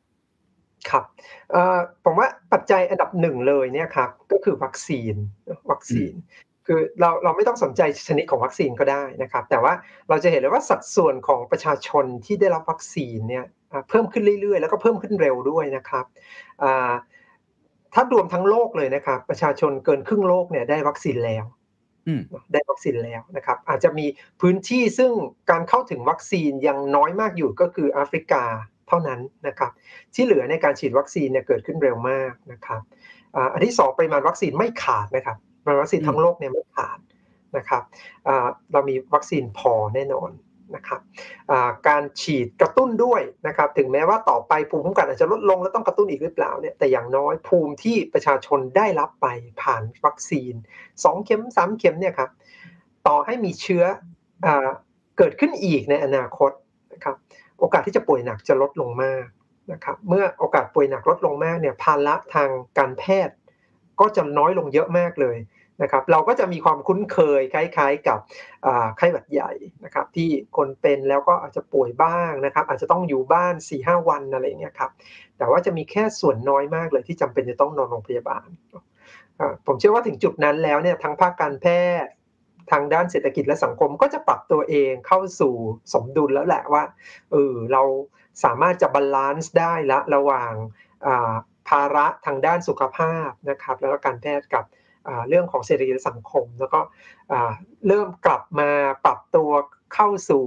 [0.89, 1.03] ครับ
[1.51, 5.15] เอ่อผมว่าปัจจัยอันดับหนึ่งเลยเนี่ยครับก็คือวัคซีน
[5.71, 6.13] วัคซีน
[6.67, 9.73] คือเราเราไม่ต้องสนใจชนิดของวัคซีนก็ได้นะครับ แต่ว่า
[10.09, 16.05] เราจะเห็นเลยว่าสัดส่วนของประชาชนที่ได้รับวัคซีนเนี่ยอ่าเพิ่มขึ้นเรื่อยๆ แล้วก็เพิ่มขึ้นเร็วด้วยนะครับ
[16.63, 16.91] อ่า
[17.93, 21.45] ถ้ารวมทั้งโลกเลยนะครับ ประชาชนเกินครึ่งโลกเนี่ยได้วัคซีนแล้ว
[22.07, 22.21] อืม
[22.53, 24.05] ได้วัคซีนแล้วนะครับ อาจจะมี
[24.41, 25.11] พื้นที่ซึ่ง
[25.51, 28.43] การเข้าถึงวัคซีนยังน้อยมากอยู่ก็คือแอฟริกา
[28.87, 29.71] เท่านั้นนะครับ
[30.13, 32.81] ที่เหลือในการฉีดวัคซีนเนี่ยเกิดขึ้นเร็วมากนะครับ
[33.35, 35.46] อ่าอันที่สองปริมาณวัคซีนไม่ขาดนะครับปริมาณ
[35.79, 36.99] วัคซีนทั้งโลกเนี่ยไม่ขาด
[37.57, 37.83] นะครับ
[38.27, 40.31] อ่าเรามีวัคซีนพอแน่นอน
[40.75, 41.01] นะครับ
[41.51, 49.27] อ่าการฉีดกระตุ้นด้วยนะครับถึงแม้ว่าต่อไปภูมิคุ้มกันอาจจะลดลงแล้วต้องกระตุ้นอีกหรือเปล่าเนี่ยแต่อย่างน้อยภูมิที่ประชาชนได้รับไป
[49.61, 50.53] ผ่านวัคซีน
[51.03, 52.29] สองเข็มสามเข็มเนี่ยครับ
[53.07, 53.83] ต่อให้มีเชื้อ
[54.45, 54.67] อ่า
[55.17, 56.51] เกิดขึ้นอีกในอนาคต
[56.93, 57.15] นะครับ
[57.59, 59.25] โอกาสที่จะป่วยหนักจะลดลงมาก
[59.71, 63.35] นะครับเมื่อโอกาสป่วยหนักลดลงมากเนี่ยภาระทางการแพทย์
[63.99, 65.37] ก็จะน้อยลงเยอะมากเลย
[65.81, 68.19] นะครับเราก็จะมีความคุ้นเคยคล้ายๆกับ
[68.97, 69.51] ไข้หวัดใหญ่
[69.85, 74.91] นะครับที่คนเป็นแล้วก็อาจจะป่วยบ้างนะครับอาจจะต้องอยู่บ้าน4ีหวันอะไรเงี้ยครับ
[75.37, 78.47] แต่ว่าจะมีแค่ส่วนน้อยมากเลยที่จำเป็นจะต้องนอนโรงพยาบาล
[79.65, 81.67] ผมเชื่อว่าถึงจุดนั้นแล้วเนี่ยทั้งภาคการแพ
[82.03, 82.11] ทย์
[82.71, 85.53] ทางด้านเศรษฐกิจและสังคมก็จะปรับตัวเองเข้าสู่
[85.93, 86.83] สมดุลแล้วแหละว่า
[87.31, 87.83] เออเรา
[88.43, 90.53] สามารถจะบาลานซ์ได้ละระหว่าง
[91.69, 94.63] ภาระทางด้านสุขภาพนะครับแล้วก็การแพทย์กับ
[95.29, 96.79] เรื่องของเศรษฐกิจสังคม แล้วก็
[97.87, 98.69] เริ่มกลับมา
[99.05, 99.49] ปรับตัว
[99.93, 100.43] เข้าสู่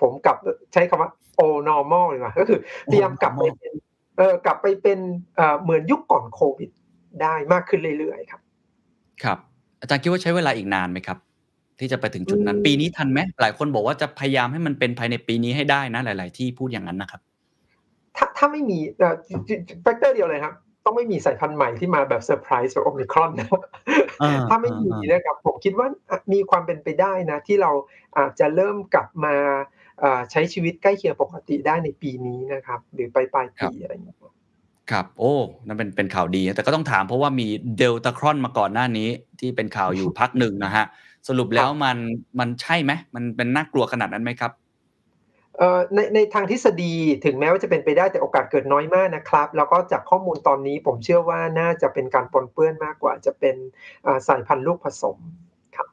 [0.00, 0.36] ผมกลับ
[0.72, 3.72] ใช้คำว่า o normal เลยว่าก็คือพยายามกลับไปเป็น
[4.16, 4.98] เออกลับไปเป็น
[5.62, 6.70] เหมือนยุคก่อนโควิด
[7.22, 8.40] ได้มากขึ้นเรื่อยๆครับ
[9.22, 9.38] ครับ
[9.80, 11.18] อาจารย์คิดว่าใช้เวลาอีกนานไหมครับ
[11.78, 17.20] ที่จะไปถึงจุดนั้น ปีนี้ทันไหมหลายคนบอกว่าจะพยายามให้มันเป็นภายในปีนี้ให้ได้นะหลาย ๆ ที่พูดอย่างนั้นนะครับ
[18.16, 18.78] ถ้าถ้าไม่มี
[19.82, 20.54] factor เดียวเลยครับ
[20.88, 23.48] ต้องไม่มีสายพันธุ์ใหม่ที่มาแบบเซอร์ไพรส์แบบโอมิครอนนะ
[24.48, 25.88] ถ้าไม่มีนะครับผมคิดว่า
[26.32, 27.70] มีความเป็นไปได้นะ ที่เรา
[28.18, 29.34] อาจจะเริ่มกลับมา
[30.30, 34.18] ใช้ชีวิตใกล้เคียงปกติได้ในปีนี้นะครับ หรือปลายปลายปีอะไรอย่างเงี้ย
[34.90, 35.34] ครับ โอ้
[35.66, 37.48] นั่นเป็นเป็นข่าวดี แต่ก็ต้องถามเพราะว่ามี
[37.78, 39.08] เดลตาครอนมาก่อนหน้านี้
[39.40, 40.84] ที่เป็นข่าวอยู่พักหนึ่งนะฮะ
[41.28, 41.96] สรุปแล้วมัน
[42.38, 44.52] มันใช่ไหมมันเป็นน่ากลัวขนาดนั้นไหมครับ
[45.94, 46.94] ในในทางทฤษฎี
[47.24, 53.56] ถึงแม้ว่าจะเป็นไปได้แต่โอกาสเกิดน้อยมากนะครับ แล้วก็จากข้อมูลตอนนี้ผมเชื่อว่าน่าจะเป็นการปนเปื้อนมากกว่า จะเป็น
[54.28, 55.16] สายพันธุ์ลูกผสม
[55.76, 55.88] ครับ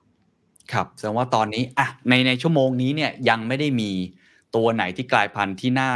[0.72, 3.92] ครับแสดงว่าตอนนี้อะในในชั่วโมงนี้เนี่ยยังไม่ได้มี
[4.56, 5.92] ตัวไหนที่กลายพันธุ์ที่น่า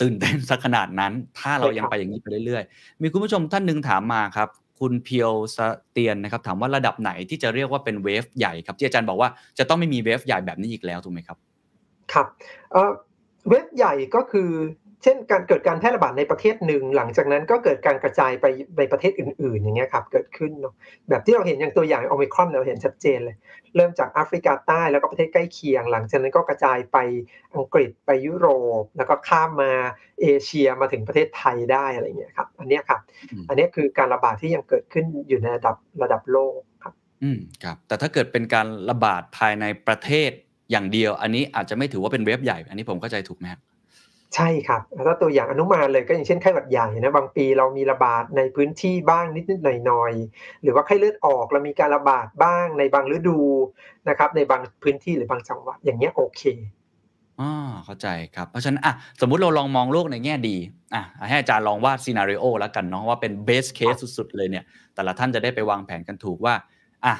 [0.00, 4.48] ตื่นเต้นสักขนาดนั้น ถ้าเรายังไปอย่างนี้ไปเรื่อยๆ มีคุณผู้ชมท่านหนึ่งถามมาครับ
[4.80, 5.58] คุณเพียวส
[5.90, 9.28] เตียนนะครับ ถามว่าระดับไหนที่จะเรียกว่าเป็นเวฟใหญ่ครับที่อาจารย์บอกว่า
[9.58, 11.38] จะต้องไม่มีเวฟใหญ่แบบนี้อีกแล้วถูกไหมครับ
[12.12, 12.26] ครับ
[13.50, 14.50] เว็บใหญ่ก็คือ
[15.04, 18.46] เช่นการเกิดการแพร่ระบาดในประเทศหนึ่ง หลังจากนั้นก็เกิดการกระจายไป
[18.78, 20.74] ในประเทศอื่น ๆ อย่างเงี้ยครับเกิดขึ้นเนาะ
[21.08, 23.36] แบบที่เราเห็นอย่างตัวอย่างโอมิครอนเราเห็นชัดเจนเลย
[23.76, 26.98] เริ่มจากแอฟริกาใต้แล้วก็ประเทศใกล้เคียง หลังจากนั้นก็กระจายไป
[27.54, 28.48] อังกฤษไปยุโร
[28.80, 29.72] ป แล้วก็ข้ามมา
[30.22, 33.00] เอเชียมาถึงประเทศไทยได้อะไรเงี้ยครับอันนี้ครับ
[33.48, 40.30] อันนี้คือการระบาดที่ยังเกิดขึ้นอยู่ในระดับระดับโลกครับ อืมครับแต่ถ้าเกิดเป็นการระบาดภายในประเทศ
[40.70, 43.60] อย่างเดียว อันนี้อาจจะไม่ถือว่าเป็นเว็บใหญ่ อันนี้ผมเข้าใจถูกไหมครับ
[44.36, 53.40] ใช่ครับถ้าตัวอย่างอนุมานเลยก็อย่างเช่นไข้หวัดใหญ่นะบางปีเรามีระบาดในพื้นที่บ้างนิดๆหน่อยๆหรือว่าไข้เลือดออกเรามีการระบาดบ้างในบางฤดู
[54.08, 56.42] นะครับ ในบางพื้นที่หรือบางจังหวัดอย่างเงี้ยโอเค
[57.40, 57.50] อ๋อ
[57.84, 60.56] เข้าใจครับ เพราะฉะนั้นอะสมมุติเราลองมองโลกในแง่ดี
[60.94, 66.54] อะให้อาจารย์ลองวาด scenario แล้วกันเนาะว่าเป็น best case สุดๆเลยเนี่ย แต่ละท่านจะได้ไปวางแผนกันถูกว่า
[67.06, 67.14] อะ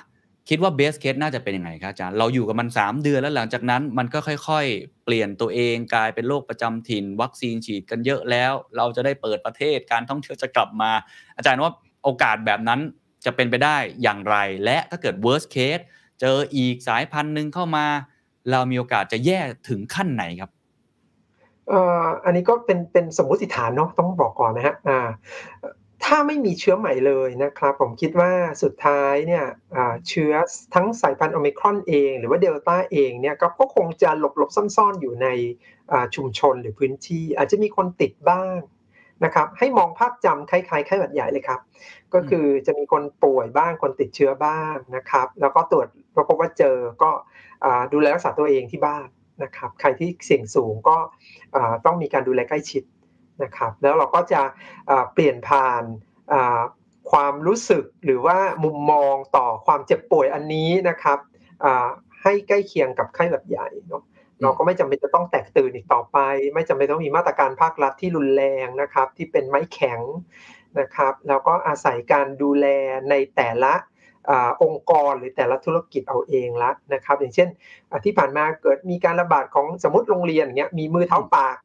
[0.48, 10.90] คิดว่า best case น่าจะเป็นยังไงครับอาจารย์เราอยู่กับมัน 3 เดือนแล้วหลังจากนั้น มันก็ค่อยๆ เปลี่ยนตัวเองกลายเป็นโรคประจำถิ่น วัคซีนฉีดกันเยอะแล้ว เราจะได้เปิดประเทศการท่องเที่ยวจะกลับมา
[11.36, 11.70] อาจารย์ว่า
[12.04, 12.80] โอกาสแบบนั้น
[13.24, 15.84] จะเป็นไปได้อย่างไร และถ้าเกิด worst case
[16.20, 17.86] เจออีกสายพันธุ์หนึ่งเข้ามา
[18.50, 20.50] เรามีโอกาสจะแย่ถึงขั้นไหนครับ
[21.72, 21.74] อ,
[22.24, 24.74] อันนี้ก็เป็นเป็นสมมติฐานเนาะต้องบอกก่อนนะฮะ
[26.04, 29.44] ถ้าไม่มีเชื้อใหม่เลยนะครับ ผมคิดว่าสุดท้ายเนี่ย
[30.08, 30.32] เชื้อ
[30.74, 35.28] ทั้งสายพันธุ์โอมิครอนเอง หรือว่าเดลต้าเองเนี่ยก็คงจะหลบหลบซ่อนๆ อยู่ใน
[36.14, 38.58] ชุมชนหรือพื้นที่ อาจจะมีคนติดบ้าง
[39.24, 41.60] นะครับ ให้มองภาพจำคล้ายๆไข้หวัดใหญ่เลยครับ
[42.14, 45.86] ก็คือจะมีคนป่วยบ้างคนติดเชื้อบ้างนะครับ แล้วก็ตรวจ
[46.28, 47.10] พบว่าเจอก็
[47.92, 49.06] ดูแลรักษาตัวเองที่บ้าน
[49.42, 50.96] นะครับ ใครที่เสี่ยงสูงก็
[51.86, 52.82] ต้องมีการดูแลใกล้ชิด
[53.42, 54.42] นะครับแล้วเราก็จะ
[55.12, 55.82] เปลี่ยนผ่าน
[57.10, 61.18] ความรู้สึกหรือว่ามุมมองต่อความเจ็บป่วยอันนี้นะครับ
[62.22, 64.02] ให้ใกล้เคียงกับไข้หวัดใหญ่เนาะ
[64.42, 66.18] เราก็ไม่จำเป็นจะต้องแตกตื่นอีกต่อไป
[66.54, 70.00] ไม่จำเป็นต้องมีมาตรการภาครัฐที่รุนแรงนะครับ ที่เป็นไม้แข็ง
[70.80, 72.66] นะครับแล้วก็อาศัยการดูแล
[73.10, 73.72] ในแต่ละ
[74.62, 77.48] องค์กรหรือแต่ละธุรกิจเอาเองละนะครับ อย่างเช่น
[78.04, 81.56] ที่ผ่านมาเกิดมีการระบาดของสมมติโรงเรียนอย่างเงี้ยมีมือเท้าปาก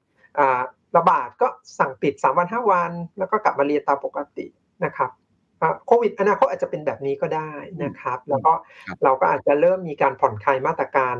[0.95, 1.47] ระบาดก็
[1.79, 4.45] สั่งปิด 3 วัน 5 วัน แล้วก็กลับมาเรียนตามปกติ
[4.85, 5.11] นะครับ
[5.87, 7.51] โควิดอนาคตอาจจะเป็นแบบนี้ก็ได้
[7.83, 8.53] นะครับ แล้วก็
[9.03, 11.15] เราก็อาจจะเริ่มมีการผ่อนคลายมาตรการ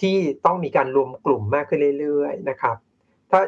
[0.00, 2.76] ที่ต้องมีการรวมกลุ่มมากขึ้นเรื่อยๆนะครับ
[3.30, 3.40] ถ้า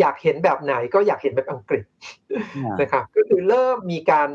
[0.00, 1.84] อยากเห็นแบบไหนก็อยากเห็นแบบอังกฤษ
[2.80, 4.28] นะครับก็คือเริ่มมีการ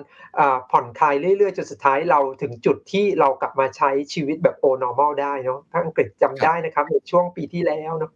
[0.71, 8.11] ผ่อนคลายเรื่อยๆจนสุดท้ายเราถึงจุดที่เรากลับมาใช้ชีวิตแบบโอ normal ได้เนาะถ้าอังกฤษจำได้นะครับในช่วงปีที่แล้วเนาะ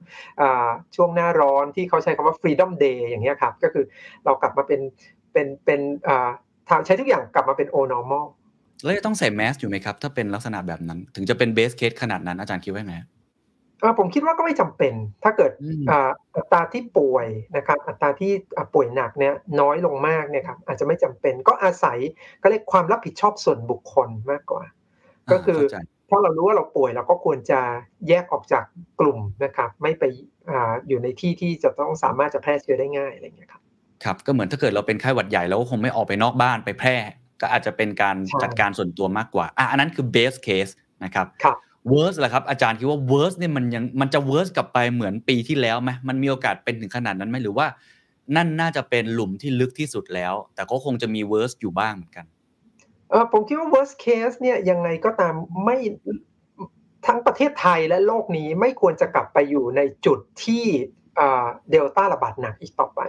[0.96, 3.86] ช่วงหน้าร้อนที่เขาใช้คำว่า freedom day อย่างเงี้ยครับก็คือ
[4.26, 4.82] เรากลับมาเป็น
[5.34, 5.82] เป็นเป็น
[6.86, 8.26] ใช้ทุกอย่างกลับมาเป็นโอ normal
[8.84, 13.15] แล้วต้องใส่แมสอยู่ไหมครับ ถ้าเป็นลักษณะแบบนั้น ถึงจะเป็นเบสเคสขนาดนั้นอาจารย์คิดว่าไงเออ
[14.00, 21.98] ผมคิดว่าก็ไม่จำเป็น ถ้าเกิดอืมอ่าอัตราที่ป่วยนะครับ อัตราที่อ่าป่วยหนักเนี่ยน้อยลงมากเนี่ยครับอาจจะไม่จำเป็นก็อาศัย
[22.42, 24.64] ก็เรียกความรับผิดชอบส่วนบุคคลมากกว่า
[25.32, 25.78] ก็คือเข้าใจ
[26.10, 27.60] ถ้าเรารู้ว่าเราป่วยเราก็ควรจะ
[28.08, 28.64] แยกออกจาก
[29.00, 30.04] กลุ่มนะครับ ไม่ไป
[30.50, 33.62] อ่าอยู่ในที่ที่จะต้องสามารถจะแพร่เชื้อได้ง่ายอะไรอย่างเงี้ยครับ
[34.04, 36.96] ครับก็เหมือนถ้าเกิดเราเป็นไข้หวัดใหญ่เราก็คงไม่ออกไปนอกบ้านไปแพร่
[37.42, 40.72] ก็อาจจะเป็นการใช่จัดการส่วนตัวมากกว่าอะอันนั้นคือ base case
[41.04, 41.58] นะครับครับ
[41.94, 47.68] worst ล่ะครับอาจารย์คิดว่า worst เนี่ยมันยังมันจะ worst กลับไปเหมือนปีที่แล้วไหมมันมีโอกาสเป็นถึงขนาดนั้นไหมหรือว่า
[48.36, 52.26] นั่นน่าจะเป็นหลุมที่ลึกที่สุดแล้ว แต่ก็คงจะมี worst อยู่บ้างเหมือนกัน
[53.10, 55.78] เออผมคิดว่า worst case เนี่ยยังไงก็ตามไม่
[57.06, 60.66] ทั้งประเทศไทยและโลกนี้ไม่ควรจะกลับไปอยู่ในจุดที่
[61.72, 63.02] เดลต้าระบาดหนักอีกต่อไป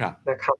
[0.00, 0.56] ครับนะครับ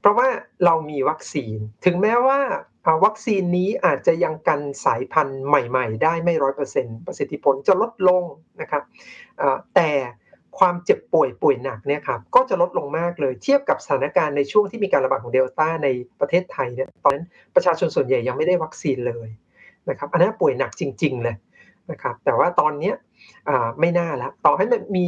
[0.00, 0.28] เพราะว่า
[0.64, 8.24] เรามีวัคซีน ถึงแม้ว่าอ่า วัคซีนนี้อาจจะยังกันสายพันธุ์ใหม่ๆ ได้ไม่ร้อยเปอร์เซ็นต์ประสิทธิผลจะลดลง
[8.60, 8.82] นะครับ
[9.74, 9.90] แต่
[10.58, 15.88] ความเจ็บป่วยป่วยหนักเนี่ยครับก็จะลดลงมากเลยเทียบกับสถานการณ์ในช่วงที่มีการระบาดของเดลต้าใน
[16.20, 19.28] ประเทศไทยเนี่ยตอนนั้นประชาชนส่วนใหญ่ยังไม่ได้วัคซีนเลย
[19.90, 21.36] นะครับอันนั้นป่วยหนักจริงๆเลย
[21.90, 22.92] นะครับแต่ว่าตอนนี้
[23.80, 25.06] ไม่น่าละต่อให้มันมี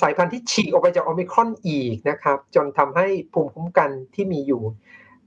[0.00, 4.62] สายพันธุ์ที่ฉีกออกไปจากโอมิครอนอีกนะครับจนทำให้ภูมิคุ้มกันที่มีอยู่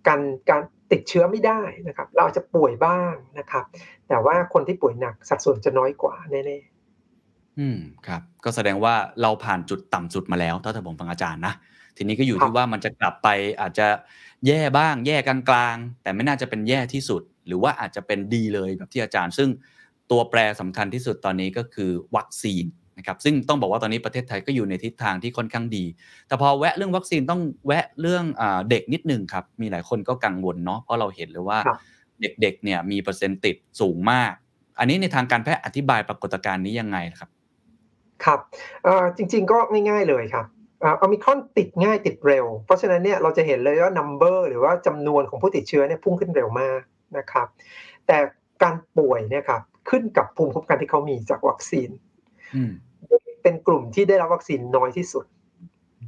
[0.08, 3.64] กันการ ติดเชื้อไม่ได้นะครับ เราอาจจะป่วยบ้างนะครับ
[4.10, 6.60] แต่ว่าคนที่ป่วยหนักสัดส่วนจะน้อยกว่าแน่
[7.60, 11.54] อืมครับ ก็แสดงว่าเราผ่านจุดต่ำสุดมาแล้วถ้าถ้าผมฟังอาจารย์นะ
[11.98, 13.28] ทีนี้ก็อยู่ครับที่ว่ามันจะกลับไป
[13.62, 13.88] อาจจะ
[14.48, 15.40] แย่บ้าง แย่กลา
[15.74, 19.50] งๆ แต่ไม่น่าจะเป็นแย่ที่สุด หรือว่าอาจจะเป็นดีเลยแบบที่อาจารย์ ซึ่ง
[20.12, 22.66] ตัวแปรสำคัญที่สุดตอนนี้ก็คือวัคซีน
[22.98, 25.86] นะครับซึ่งต้องบอกว่าตอนนี้ประเทศไทยก็อยู่ในทิศทางที่ค่อนข้างดี
[26.28, 31.78] แต่พอแวะเรื่องวัคซีนต้องแวะเรื่องอาเด็กนิดนึงครับ มีหลายคนก็กังวลเนาะเพราะเราเห็นเลยว่าครับ
[32.22, 34.34] เด็กๆเนี่ยมีเปอร์เซ็นต์ติดสูงมาก
[34.80, 38.40] อันนี้ในทางการแพทย์อธิบายปรากฏการณ์นี้ยังไงครับๆครับ
[38.84, 39.58] เอ่อจริงๆก็
[39.90, 40.46] ง่ายๆเลยครับ
[41.00, 46.82] โอมิครอนติดง่ายติดเร็ว เพราะฉะนั้นเนี่ยเราจะเห็นเลยว่า number หรือว่าจำนวนของผู้ติดเชื้อเนี่ยพุ่งขึ้นเร็วมาก
[47.18, 47.48] นะครับ
[48.08, 48.18] แต่
[48.64, 51.90] การป่วยเนี่ยครับขึ้นกับภูมิคุ้มกันที่เขามีจากวัคซีน
[52.56, 52.72] อืม
[53.46, 55.26] เป็นกลุ่มที่ได้รับวัคซีนน้อยที่สุด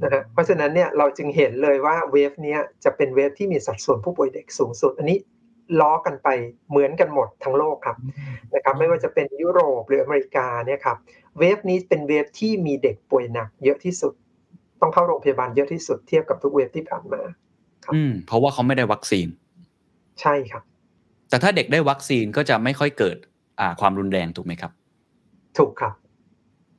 [0.04, 5.18] นะฮะเพราะฉะนั้นเนี่ยเราจึงเห็นเลยว่า wave เนี้ยจะเป็น wave ที่มีสัดส่วนผู้ป่วยเด็กสูงสุด อันนี้
[5.80, 6.28] ล้อกันไป
[6.70, 7.98] เหมือนกันหมดทั้งโลกครับ
[8.54, 10.98] นะครับ ไม่ว่าจะเป็นยุโรปหรืออเมริกาเนี่ยครับ
[11.40, 14.14] wave นี้เป็น wave ที่มีเด็กป่วยหนัก เยอะที่สุด
[14.82, 17.22] ต้องเข้าโรงพยาบาลเยอะที่สุดเทียบกับทุก wave ที่ผ่านมา
[17.86, 19.28] ครับอืมเพราะว่าเขาไม่ได้วัคซีน
[20.22, 20.64] ใช่ครับ
[21.30, 23.18] แต่ถ้าเด็กได้วัคซีนก็จะไม่ค่อยเกิด
[23.60, 24.72] อ่าความรุนแรงถูกไหมครับ
[25.58, 25.94] ถูกครับ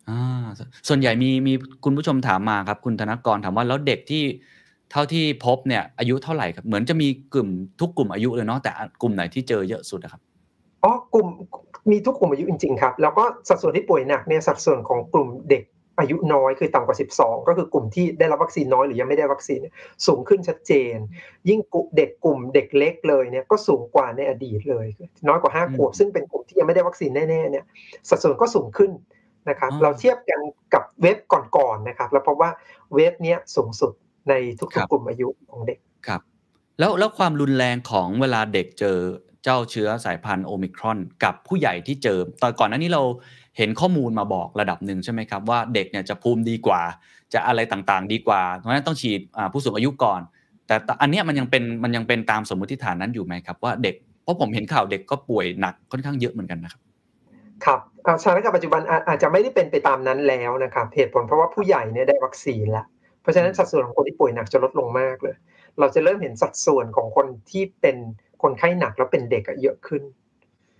[0.09, 1.53] อ่าส ส่วนใหญ่มี มี
[1.85, 4.23] คุณผู้ชมถามมาครับ คุณธนกรถามว่า แล้วเด็กที่
[4.91, 7.49] เท่าที่พบเนี่ยอายุเท่าไหร่ครับ เหมือนจะมีกลุ่ม
[7.81, 8.71] ทุกกลุ่มอายุเลยเนาะ แต่
[9.03, 10.21] กลุ่มไหนที่เจอเยอะสุดอะครับ
[10.85, 11.29] อ๋อ กลุ่ม
[11.91, 15.63] มีทุกกลุ่มอายุจริง ๆ ครับ แล้วก็สัดส่วนที่ป่วยหนักเนี่ย สัดส่วนของกลุ่มเด็ก
[16.01, 19.75] อายุน้อย คือต่ำกว่า 12 ก็คือกลุ่มที่ได้รับวัคซีนน้อย หรือยังไม่ได้วัคซีนเนี่ย
[20.07, 20.97] สูงขึ้นชัดเจน
[21.49, 24.87] ยิ่งกลุ่มเด็ก กลุ่มเด็กเล็กเลยเนี่ย ก็สูงกว่าในอดีตเลย
[25.29, 27.65] น้อยกว่าอืม5ขวบซึ่งเป็นกลุ่มที่ยังไม่ได้วัคซีนแน่ ๆ เนี่ย
[28.09, 28.91] สัดส่วนก็สูงขึ้น
[29.51, 30.41] นะครับอ่าเราเทียบกัน
[30.75, 32.51] กับเว็บก่อนๆนะครับ แล้วพบว่า
[32.95, 33.93] เว็บเนี้ยสูงสุด
[34.29, 36.21] ในทุครักบๆกลุ่มอายุของเด็กครับ
[36.79, 38.99] แล้วแล้วความรุนแรงของเวลาเด็กเจอ
[39.45, 43.03] เจ้าเชื้อสายพันธุ์โอมิครอน กับผู้ใหญ่ที่เจอตอนก่อนหน้านี้เรา
[43.57, 46.83] เห็นข้อมูลมาบอกระดับหนึ่งใช่ไหมครับว่าเด็กเนี่ยจะภูมิดีกว่า
[47.33, 50.21] จะอะไรต่างๆ ดีกว่า เพราะฉะนั้นต้องฉีดอ่าผู้สูงอายุก่อน
[50.67, 56.81] แต่แต่อันเนี้ยมันยังเป็นมันยังเป็นตามสมมติฐานนั้นอยู่ไหมครับว่าเด็กเพราะผมเห็นข่าวเด็กก็ป่วยหนักค่อนข้างเยอะเหมือนกันนะครับ
[57.65, 62.87] ครับอ่าสถานการณ์ปัจจุบันอาอาจจะไม่ได้เป็นไปตามนั้นแล้วนะครับเหตุผลเพราะว่าผู้ใหญ่เนี่ยได้วัคซีนแล้ว
[63.23, 65.37] เพราะฉะนั้นสัดส่วนของคนที่ป่วยหนักจะลดลงมากเลย
[65.79, 67.97] เราจะเริ่มเห็นสัดส่วนของคนที่เป็น
[68.43, 70.03] คนไข้หนักแล้วเป็นเด็กอะเยอะขึ้น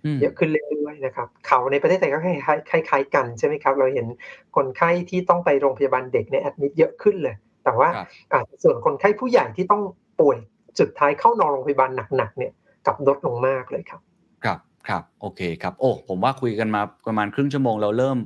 [0.05, 4.07] อืมเยอะขึ้นเรื่อยๆนะครับ เขาในประเทศไทยก็คล้ายๆคล้ายๆกันใช่ไหมครับ เราเห็น
[4.55, 9.81] คนไข้ที่ต้องไปโรงพยาบาลเด็กในแอดมิดเยอะขึ้นเลย แต่ว่าครับอ่าส่วนคนไข้ผู้ใหญ่ที่ต้อง
[10.19, 10.37] ป่วย
[10.79, 12.51] สุดท้ายเข้านอนโรงพยาบาลหนักๆเนี่ย
[12.85, 14.01] กลับลดลงมากเลยครับ
[14.43, 18.17] ครับ ครับโอเคครับโอ้ผมว่าคุยกันมาประมาณครึ่งชั่วโมงเราเริ่ม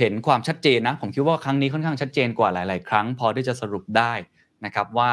[0.00, 4.12] เห็นความชัดเจนนะ ผมคิดว่าครั้งนี้ค่อนข้างชัดเจนกว่าหลาย ๆ ครั้ง พอที่จะสรุปได้
[4.64, 5.10] นะครับว่า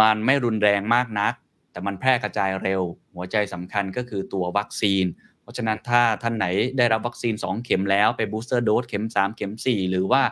[0.00, 1.34] มันไม่รุนแรงมากนัก
[1.72, 2.82] แต่มันแพร่กระจายเร็ว
[3.14, 5.04] หัวใจสำคัญก็คือตัววัคซีน
[5.42, 6.46] เพราะฉะนั้นถ้าท่านไหน
[6.78, 10.22] ได้รับวัคซีน 2 เข็มแล้วไปบูสเตอร์โดสเข็ม 3 เข็ม 4 หรือว่า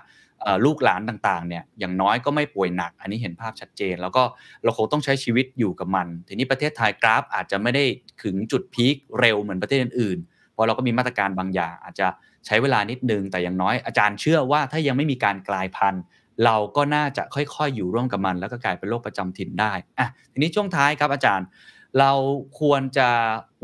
[0.64, 4.22] ลูกหลานต่างๆเนี่ยอย่างน้อยก็ไม่ป่วยหนัก อันนี้เห็นภาพชัดเจน แล้วก็
[4.64, 7.84] เราคงต้องใช้ชีวิตอยู่กับมัน ทีนี้ประเทศไทยกราฟอาจจะไม่ได้
[8.22, 12.06] ถึงจุดพีคเร็วเหมือนประเทศอื่นๆเพราะเราก็มีมาตรการบางอย่าง อาจจะ
[12.46, 16.02] ใช้เวลานิดนึง แต่อย่างน้อยอาจารย์เชื่อว่าถ้ายังไม่มีการกลายพันธุ์
[16.44, 21.46] เราก็น่าจะค่อยๆ อยู่ร่วมกับมัน แล้วก็กลายเป็นโรคประจำถิ่นได้อะทีนี้ช่วงท้ายครับอาจารย์
[21.98, 22.12] เรา
[22.60, 23.08] ควรจะ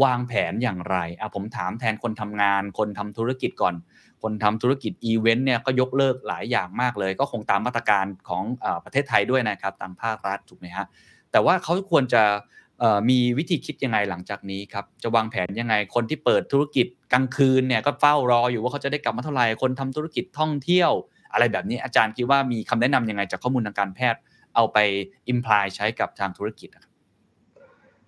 [0.04, 3.74] วางแผนอย่างไรอะผมถามแทนคนทำงาน คนทำธุรกิจก่อน
[4.22, 10.86] คนทำธุรกิจอีเวนต์เนี่ยก็ยกเลิกหลายอย่างมากเลย ก็คงตามมาตรการของอประเทศไทยด้วยนะครับ ตามภาครัฐถูกไหมฮะ
[11.32, 12.22] แต่ว่าเขาควรจะ
[13.10, 20.90] มีวิธีคิดยังไงหลังจากนี้ครับ จะวางแผนยังไง คนที่เปิดธุรกิจกลางคืนเนี่ยก็เฝ้ารออยู่ว่าเขาจะได้กลับมาเท่าไหร่ คนทำธุรกิจท่องเที่ยว
[21.32, 24.20] อะไรแบบนี้อาจารย์คิดว่ามีคำแนะนำยังไงจากข้อมูลทางการแพทย์
[24.54, 24.78] เอาไป
[25.28, 26.95] imply ใช้กับทางธุรกิจครับ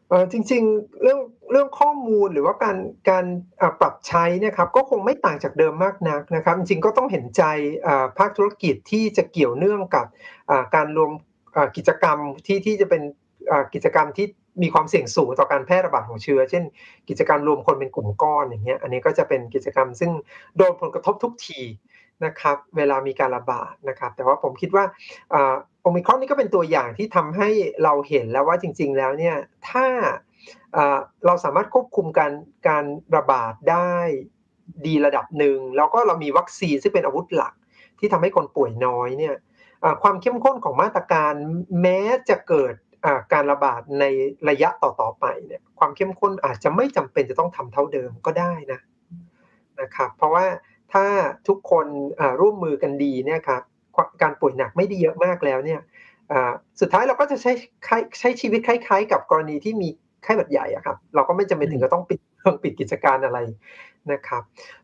[0.08, 2.76] เออจริงๆเรื่องเรื่องข้อมูลหรือว่าการ
[3.10, 3.24] การ
[3.80, 7.42] ปรับใช้นี่ยครับก็คงไม่ต่างจากเดิมมากนักนะครับ จริงๆก็ต้องเห็นใจ
[8.18, 10.06] ภาคธุรกิจที่จะเกี่ยวเนื่องกับ
[10.74, 11.10] การรวม
[11.76, 13.02] กิจกรรมที่ที่จะเป็น
[13.74, 14.26] กิจกรรมที่
[14.62, 16.64] มีความเสี่ยงสูงต่อการแพร่ระบาดของเชื้อ เช่น
[17.08, 20.10] กิจกรรมรวมคนเป็นกลุ่มก้อนอย่างเงี้ยอันนี้ก็จะเป็นกิจกรรมซึ่ง
[20.56, 21.60] โดนผลกระทบทุกที
[22.24, 24.84] นะครับ เวลามีการระบาดนะครับ แต่ว่าผมคิดว่า
[25.88, 27.48] โอมิครอนนี่ก็เป็นตัวอย่างที่ทำให้
[27.84, 29.36] เราเห็นแล้วว่าจริง ๆ แล้วเนี่ย
[29.70, 29.86] ถ้า
[31.26, 32.32] เราสามารถควบคุมการ
[32.68, 32.84] การ
[33.16, 33.94] ระบาดได้
[34.86, 37.54] ดีระดับหนึ่งแล้วก็เรามีวัคซีนซึ่งเป็นอาวุธหลัก
[37.98, 39.36] ที่ทำให้คนป่วยน้อยเนี่ย
[40.02, 41.32] ความเข้มข้นของมาตรการ
[41.82, 42.74] แม้จะเกิด
[43.32, 44.04] การระบาดใน
[44.48, 48.80] ระยะต่อๆไปเนี่ยความเข้มข้นอาจจะไม่จำเป็นจะต้องทำเท่าเดิมก็ได้นะ
[49.80, 50.46] นะครับเพราะว่า
[50.92, 51.04] ถ้า
[51.48, 51.86] ทุกคน
[52.40, 53.62] ร่วมมือกันดีเนี่ยครับ
[54.22, 55.80] การป่วยหนักไม่ได้เยอะมากแล้วเนี่ย
[56.80, 57.52] สุดท้ายเราก็จะใช้
[58.18, 59.88] ใช้ชีวิตคล้าย ๆ กับกรณีที่มี
[60.24, 63.38] ไข้หวัดใหญ่อะครับ เราก็ไม่จำเป็นถึงจะต้องปิดเครื่องปิดกิจการอะไร
[64.12, 64.42] นะครับ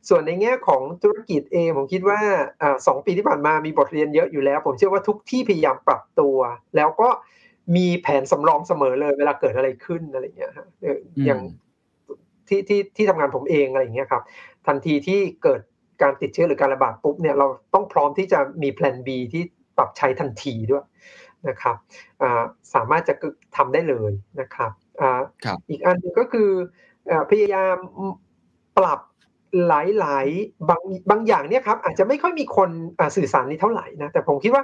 [0.09, 2.21] ส่วนในแง่ของธุรกิจเองผมคิดว่า
[2.87, 6.37] สองปีที่ผ่านมามีบทเรียนเยอะอยู่แล้ว ผมเชื่อว่าทุกที่พยายามปรับตัว
[6.77, 7.09] แล้วก็
[7.77, 10.67] มีแผนสำรองเสมอเลย เวลาเกิดอะไรขึ้นอะไรเงี้ยฮะ
[11.27, 11.41] อย่าง
[12.49, 14.23] ที่ที่ที่ทำงานผมเองอะไรเงี้ยครับ
[14.67, 15.61] ทันทีที่เกิด
[16.03, 19.43] การติดเชื้อหรือการระบาดปุ๊บเนี่ยเราต้องพร้อมที่จะมีแผน B ที่
[19.77, 20.85] ปรับใช้ทันทีด้วย
[21.49, 21.77] นะครับ
[22.75, 23.15] สามารถจะ
[23.57, 24.73] ทำได้เลยนะครับ
[25.69, 26.51] อีกอันนึงก็คือ
[27.31, 27.77] พยายาม
[28.79, 29.01] ปรับ
[29.69, 29.73] ห
[30.05, 32.71] ลายๆบางบางอย่างเนี่ยครับอาจจะไม่ค่อยมีคน
[33.17, 34.63] สื่อสารนี้เท่าไหร่นะแต่ผมคิดว่า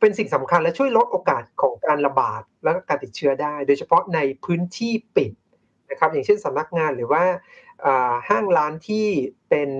[0.00, 5.32] เป็นสิ่งสำคัญและช่วยลดโอกาสของการระบาดและการติดเชื้อได้ โดยเฉพาะในพื้นที่ปิด
[5.90, 7.22] นะครับอย่างเช่นสำนักงานหรือว่า
[8.28, 9.06] ห้างร้านที่
[9.50, 9.70] เป็น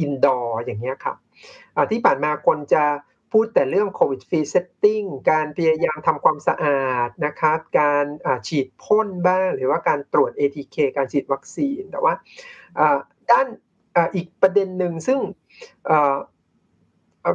[0.00, 1.16] indoor อย่างเงี้ยครับ
[1.90, 2.84] ที่ผ่านมาคนจะ
[3.32, 8.04] พูดแต่เรื่อง COVID free setting การพยายามทำความสะอาดนะครับ การ
[8.48, 12.14] ฉีดพ่นบ้างหรือว่าการตรวจ ATK การฉีดวัคซีน แต่ว่า
[13.30, 13.46] ด้าน
[14.14, 15.18] อีกประเด็นหนึ่งซึ่ง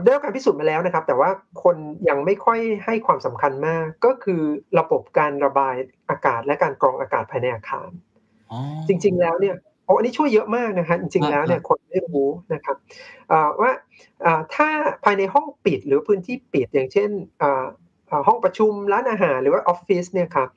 [0.03, 1.29] ได้รับการพิสูจน์มาแล้วนะครับ แต่ว่า
[1.63, 1.77] คน
[2.10, 4.41] ยังไม่ค่อยให้ความสำคัญมากก็คือ
[4.79, 5.75] ระบบการระบาย
[6.10, 7.89] อากาศและการกรองอากาศภายในอาคาร
[8.88, 12.78] จริง ๆ แล้วเนี่ย โอ้อันนี้ช่วยเยอะมากนะครับจริงๆแล้วเนี่ยคนไม่รู้นะครับ
[13.62, 13.72] ว่า
[14.56, 14.69] ถ้า
[15.04, 17.10] ภายในห้องปิดหรือพื้นที่ปิดอย่างเช่น
[18.28, 20.50] ห้องประชุมร้านอาหารหรือว่าออฟฟิศเนี่ยครับ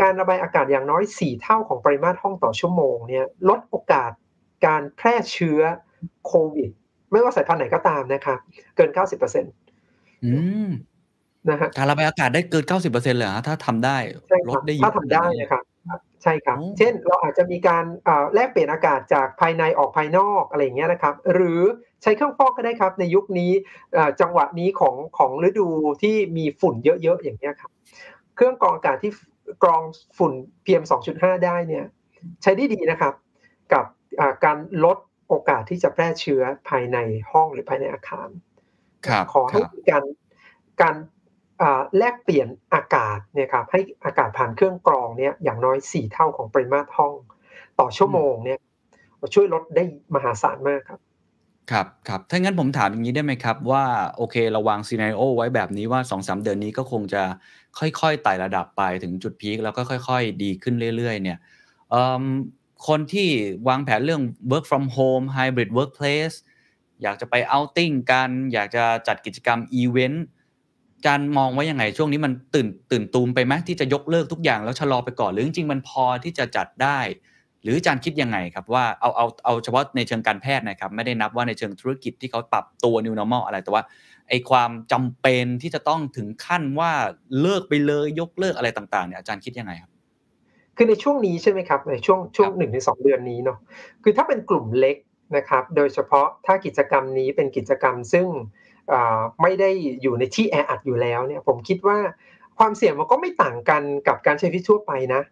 [0.00, 4.10] การระบายอากาศอย่างน้อย 4 เท่าของปริมาตรห้องต่อชั่วโมงเนี่ยลดโอกาส
[4.66, 5.60] การแพร่เชื้อ
[6.26, 6.70] โควิด
[7.12, 8.38] ไม่ว่าสายพันธุ์ไหนก็ตามนะครับ
[8.76, 9.00] เกิน 90%
[9.42, 9.44] อ
[10.24, 10.32] อื
[10.66, 10.68] ม
[11.50, 13.96] นะฮะการระบายอากาศได้เกิน 90%เลยฮะถ้าทำได้
[14.48, 15.62] ลดได้เยอะถ้าทำได้นะครับ
[16.22, 17.84] ใช่ครับ เช่นเราอาจจะมีการ
[18.34, 21.60] แลกเปลี่ยนอากาศจากภายในออกภายนอกอะไรอย่างเงี้ยนะครับ หรือ
[22.02, 23.50] ใช้เครื่องฟอกก็ได้ครับ ในยุคนี้
[24.20, 25.68] จังหวะนี้ของของฤดู
[26.02, 27.70] ที่มีฝุ่นเยอะๆอย่างเงี้ยครับ
[28.36, 29.12] เครื่องกรองอากาศที่
[29.62, 29.82] กรอง
[30.18, 30.32] ฝุ่น
[30.64, 31.84] PM 2.5 ได้เนี่ย
[32.42, 33.14] ใช้ได้ดีนะครับ
[33.72, 33.84] กับ
[34.44, 36.98] การลดโอกาสที่จะแพร่เชื้อภายใน
[37.32, 38.28] ห้องหรือภายในอาคาร
[39.32, 40.04] ขอให้การ
[40.82, 40.94] การ
[41.98, 47.14] แลกเปลี่ยนอากาศเนี่ยครับให้อากาศผ่านเครื่องกรองเนี่ยอย่างน้อยสี่เท่าของปริมาตรห้อง
[47.80, 48.58] ต่อชั่วโมงเนี่ย
[49.34, 51.00] ช่วยลดได้มหาศาลมากครับ
[51.70, 53.84] ครับครับถ้างั้นผมถามอย่างนี้ได้ไหมครับ ว่า
[54.16, 57.22] โอเคเราวางซีนารีโอไว้แบบนี้ว่า2อสเดือนนี้ก็คงจะ
[57.78, 61.38] ค่อยๆไต่ระดับไปถึงจุดพีคแล้วก็ค่อย ๆ ดีขึ้นเรื่อย ๆ เนี่ย
[62.88, 63.28] คนที่
[63.68, 66.36] วางแผนเรื่อง work from home hybrid workplace
[67.02, 70.26] อยากจะไป outing กัน อยากจะจัดกิจกรรมอีเวนต์
[71.06, 76.98] จารย์มองว่ายังไงช่วงนี้มันตื่นตื่นตูมไปไหมที่จะยกเลิกทุกอย่างแล้วชะลอไปก่อนหรือจริงๆมันพอที่จะจัดได้
[77.62, 83.82] หรืออาจารย์คิดยังไงครับว่าเอาเอาเอาเฉพาะในเชิงการแพทย์นะครับ ไม่ได้นับว่าในเชิงธุรกิจที่เขาปรับตัว new normal อะไรแต่ว่า
[84.28, 86.92] ไอความจำเป็นที่จะต้องถึงขั้นว่า
[87.40, 89.90] เลิกไปเลยยกเลิกอะไรต่างๆเนี่ยอาจารย์คิดยังไงครับ
[90.76, 93.58] คือในช่วงนี้ใช่ไหมครับในช่วงช่วงหนึ่งในสองเดือนนี้เนาะ
[94.02, 94.96] คือถ้าเป็นกลุ่มเล็ก
[95.36, 98.26] นะครับ โดยเฉพาะถ้ากิจกรรมนี้เป็นกิจกรรมซึ่ง
[99.42, 99.70] ไม่ได้
[100.02, 101.98] อยู่ในที่แออัดอยู่แล้วเนี่ย ผมคิดว่า
[102.58, 105.22] ความเสี่ยงมันก็ไม่ต่างกันกับการใช้ชีวิตทั่วไปนะ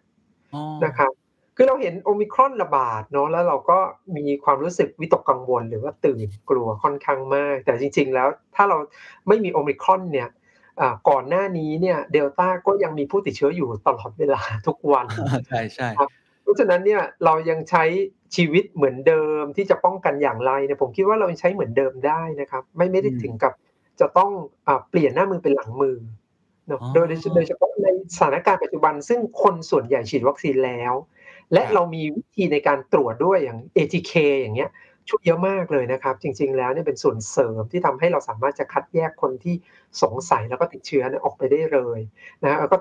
[0.85, 1.11] นะครับ
[1.55, 3.77] คือเราเห็นโอมิครอนระบาดเนาะแล้วเราก็
[4.15, 8.77] มีความรู้สึกวิตกกังวล หรือว่าตื่นกลัวค่อนข้างมาก แต่จริง ๆ แล้วถ้าเรา
[9.27, 10.29] ไม่มีโอมิครอนเนี่ย
[10.79, 15.05] อ่าก่อนหน้านี้เนี่ยเดลต้าก็ยังมีผู้ติดเชื้ออยู่ตลอดเวลาทุกวัน
[15.47, 16.09] ใช่ใช่ครับ
[16.41, 17.83] เพราะฉะนั้นเนี่ยเรายังใช้
[18.35, 23.53] ชีวิตเหมือนเดิมที่จะป้องกันอย่างไรเนี่ยผมคิดว่าเรายังใช้เหมือนเดิมได้นะครับ ไม่ไม่ได้ถึงกับ
[23.99, 24.31] จะต้อง
[24.67, 25.97] อ่าเปลี่ยนหน้ามือเป็นหลังมือ
[26.67, 27.05] เนอะโดย
[27.35, 30.93] โดยเฉพาะในสถานการณ์ปัจจุบัน ซึ่งคนส่วนใหญ่ฉีดวัคซีนแล้ว
[31.53, 34.69] และเรามีวิธีในการตรวจด้วยอย่าง ATK อย่างเงี้ย
[35.09, 39.55] ช่วยเยอะมากเลยนะครับ จริง ๆ แล้วเนี่ยเป็นส่วนเสริมที่ทำให้เราสามารถจะคัดแยกคนที่
[40.01, 41.99] สงสัยแล้วก็ติดเชื้อเนี่ยออกไปได้เลย
[42.43, 42.77] นะแล้วก็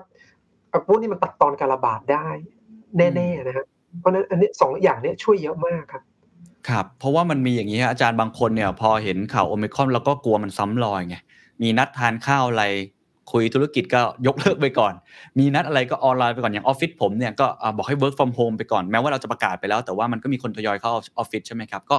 [0.86, 2.28] พวกนี้มันตัดตอนการระบาดได้
[2.96, 3.66] แน่ๆนะฮะ
[4.00, 6.02] เพราะนั้นอันนี้สองอย่างเนี้ช่วยเยอะมากครับ
[6.68, 11.16] ครับเพราะว่ามันมีอย่างนี้ฮะอาจารย์บางคนเนี่ย พอเห็นข่าวโอมิครอนแล้วก็กลัวมันซ้ำรอยไง
[11.62, 12.64] มีนัดทานข้าวอะไร
[13.32, 14.94] คุยธุรกิจก็ยกเลิกไปก่อน
[15.38, 21.96] มีนัดอะไรก็ออนไลน์ไปก่อน อย่างออฟฟิศผมเนี่ยก็บอกให้ work from home ไปก่อน แม้ว่าเราจะประกาศไปแล้ว แต่ว่ามันก็มีคนทยอยเข้าออฟฟิศใช่ไหมครับ ก็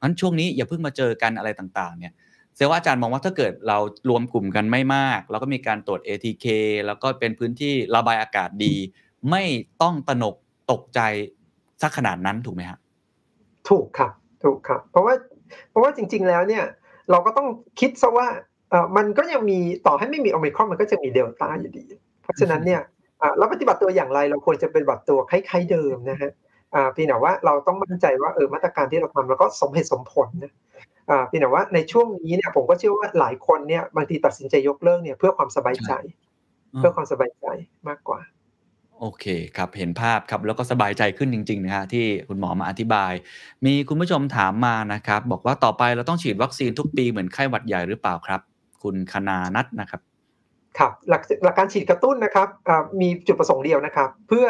[0.00, 2.12] งั้นช่วงนี้อย่าเพิ่งมาเจอกันอะไรต่างๆ เนี่ย
[2.54, 3.78] แสดงว่าอาจารย์มองว่าถ้าเกิดเรา
[4.08, 6.46] รวมกลุ่มกันไม่มาก แล้วก็มีการตรวจ ATK
[6.86, 8.74] แล้วก็เป็นพื้นที่ระบายอากาศดี
[9.30, 9.42] ไม่
[9.82, 10.34] ต้องตนก
[10.70, 11.00] ตกใจ
[11.82, 12.78] สักขนาดนั้นถูกไหมฮะ
[13.68, 14.12] ถูกครับ
[14.44, 15.14] ถูกครับ เพราะว่า
[15.70, 16.64] เพราะว่าจริง ๆ แล้วเนี่ย
[17.10, 17.48] เราก็ต้อง
[17.80, 18.28] คิดซะว่า
[18.70, 21.84] เออมันก็ยังมีต่อให้ไม่มีโอมิครอนมันก็จะมีเดลต้าอยู่ดี
[22.22, 22.80] เพราะฉะนั้นเนี่ย
[23.22, 26.30] อ่าเราปฏิบัติตัวอย่างไรเราควรจะปฏิบัติตัวคล้ายๆเดิมนะฮะ
[26.74, 30.52] อ่าเพียงแต่ว่าเราต้องมั่นใจว่าเออมาตรการที่เราทำเราก็สมเหตุสมผลนะ
[31.10, 35.92] อ่าเพียงแต่ว่าในช่วงนี้เนี่ยผมก็เชื่อว่าหลายคนเนี่ยบางทีตัดสินใจยกเลิกเนี่ยเพื่อความสบายใจ
[36.78, 37.46] เพื่อความสบายใจ
[37.88, 38.20] มากกว่า
[39.00, 39.24] โอเค
[39.56, 43.12] ครับ เห็นภาพครับ แล้วก็สบายใจขึ้นจริงๆนะฮะที่คุณหมอมาอธิบาย
[43.64, 48.40] มีคุณผู้ชมถามมานะครับ บอกว่าต่อไปเราต้องฉีดวัคซีนทุกปีเหมือนไข้หวัดใหญ่หรือเปล่าครับ
[48.82, 50.00] คุณคณานัทนะครับ
[50.78, 52.48] ครับหลักหลักการฉีดกระตุ้นนะครับ
[53.00, 54.46] มีจุดประสงค์เดียวนะครับ เพื่อ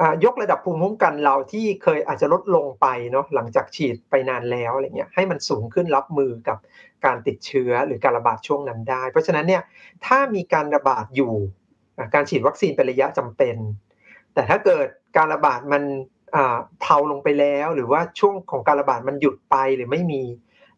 [0.00, 6.58] อยกระดับภูมิคุ้มกันเราที่เคยอาจจะลดลงไปเนาะหลังจากฉีดไปนานแล้วอะไรเงี้ยให้มันสูงขึ้นรับมือกับ
[7.04, 9.62] การติดเชื้อหรือการระบาดช่วงนั้นได้ เพราะฉะนั้นเนี่ย
[10.06, 11.34] ถ้ามีการระบาดอยู่
[12.14, 13.56] การฉีดวัคซีนเป็นระยะจำเป็น
[14.34, 15.82] แต่ถ้าเกิดการระบาดมัน
[16.36, 20.22] อ่าเพาลงไปแล้ว หรือว่าช่วงของการระบาดมันหยุดไปหรือไม่มี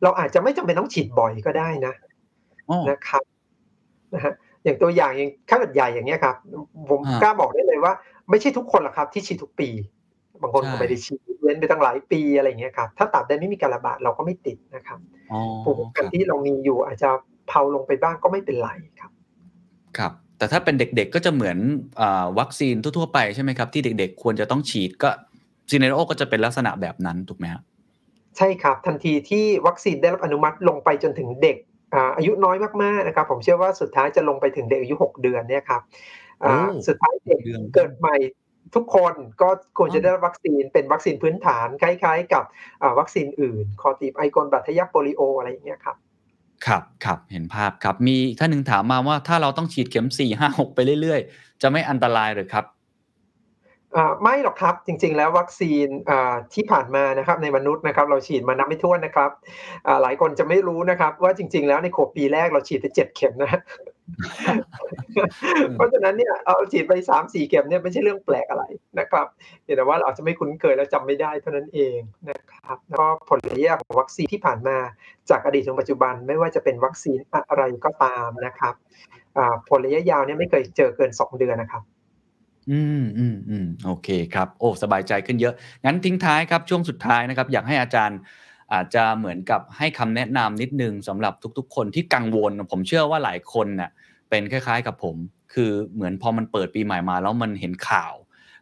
[0.02, 1.94] เราอาจจะไม่จำเป็นต้องฉีดบ่อยก็ได้นะ
[2.70, 3.22] อ๋อนะครับ
[4.14, 4.34] นะฮะ
[4.64, 6.36] อย่างตัวอย่างอย่างไข้หวัดใหญ่อย่างเงี้ยครับ
[6.88, 7.92] ผมอ่ากล้าบอกได้เลยว่า
[8.30, 9.68] ไม่ใช่ทุกคนหรอกครับที่ฉีดทุกปี
[10.42, 14.98] บางคนใช่ก็ไม่ได้ฉีดเว้นไปตั้งหลายปีอะไรอย่างเงี้ยครับถ้าตัดได้ไม่มีการระบาดเราก็ไม่ติดนะครับ
[15.32, 17.08] อ๋อภูมิคุ้มคกันรับที่เรามีอยู่อาจจะ
[17.48, 19.12] เพาลงไปบ้างก็ไม่เป็นไรครับ
[19.98, 21.58] ครับ แต่ถ้าเป็นเด็กๆก็จะเหมือน
[22.00, 25.10] อาวัคซีนทั่วๆไปใช่ไหมครับที่เด็กๆ ควรจะต้องฉีดก็
[25.70, 27.62] ซีเนโรก็จะเป็นลักษณะแบบนั้นถูกไหมครับ
[28.36, 31.56] ใช่ครับ ทันทีที่วัคซีนได้รับอนุมัติลงไปจนถึงเด็ก
[31.94, 35.82] อ่าอายุน้อยมากๆนะครับ ผมเชื่อว่าสุดท้ายจะลงไปถึงเด็กอายุ 6 เดือนเนี่ยครับ
[36.44, 38.16] อ่าโอ้สุดท้ายเด็กเดือนเกิดใหม่
[38.74, 42.44] ทุกคนก็ควรจะอ๋อได้รับวัคซีนเป็นวัคซีนพื้นฐานคล้ายๆ กับ
[42.82, 45.96] อ่าวัคซีนอื่น คอตีบไอกลบัตทะยักโปลิโออะไรอย่างเงี้ยครับ
[46.68, 52.64] ครับครับเห็นภาพครับ มีท่านหนึ่งถามมาว่าถ้าเราต้องฉีดเข็มสี่ห้าหกไปเรื่อยๆ จะไม่อันตรายหรือครับ
[53.96, 59.30] อ่าไม่หรอกครับจริงๆแล้ววัคซีนอ่าที่ผ่านมานะครับในมนุษย์นะครับเราฉีดมานับไม่ถ้วนนะครับ
[59.86, 63.60] อ่าหลายคนจะไม่รู้นะครับว่าจริง ๆ แล้วในขวบปีแรกเราฉีดไปเจ็ดเข็มนะ
[65.74, 68.64] เพราะฉะนั้นเนี่ยเอาฉีดไปสามสี่เข็มเนี่ยไม่ใช่เรื่องแปลกอะไร
[68.98, 69.26] นะครับ
[69.62, 71.98] เพียงแต่ว่าเราอาจจะไม่คุ้นเคยและจำไม่ได้เท่านั้นเอง
[72.30, 74.76] นะครับแล้วก็ผลระยะของวัคซีนที่ผ่านมา
[75.30, 77.18] จากอดีตถึงปัจจุบันไม่ว่าจะเป็นวัคซีน
[77.50, 78.74] อะไรก็ตามนะครับ
[79.36, 81.82] อ่าผลระยะยาวเนี่ยไม่เคยเจอเกินสองเดือนนะครับ
[82.70, 85.54] อืมอืมอืมโอเคครับ โอ้สบายใจขึ้นเยอะ
[85.84, 88.18] งั้นทิ้งท้ายครับช่วงสุดท้ายนะครับ อยากให้อาจารย์
[88.72, 93.90] อาจจะเหมือนกับให้คำแนะนำนิดนึงสำหรับทุก ๆ คนที่กังวล ผมเชื่อว่าหลายคนเน่ะ
[94.30, 95.16] เป็นคล้าย ๆ กับผม
[95.52, 98.14] คือเหมือนพอมันเปิดปีใหม่มา แล้วมันเห็นข่าว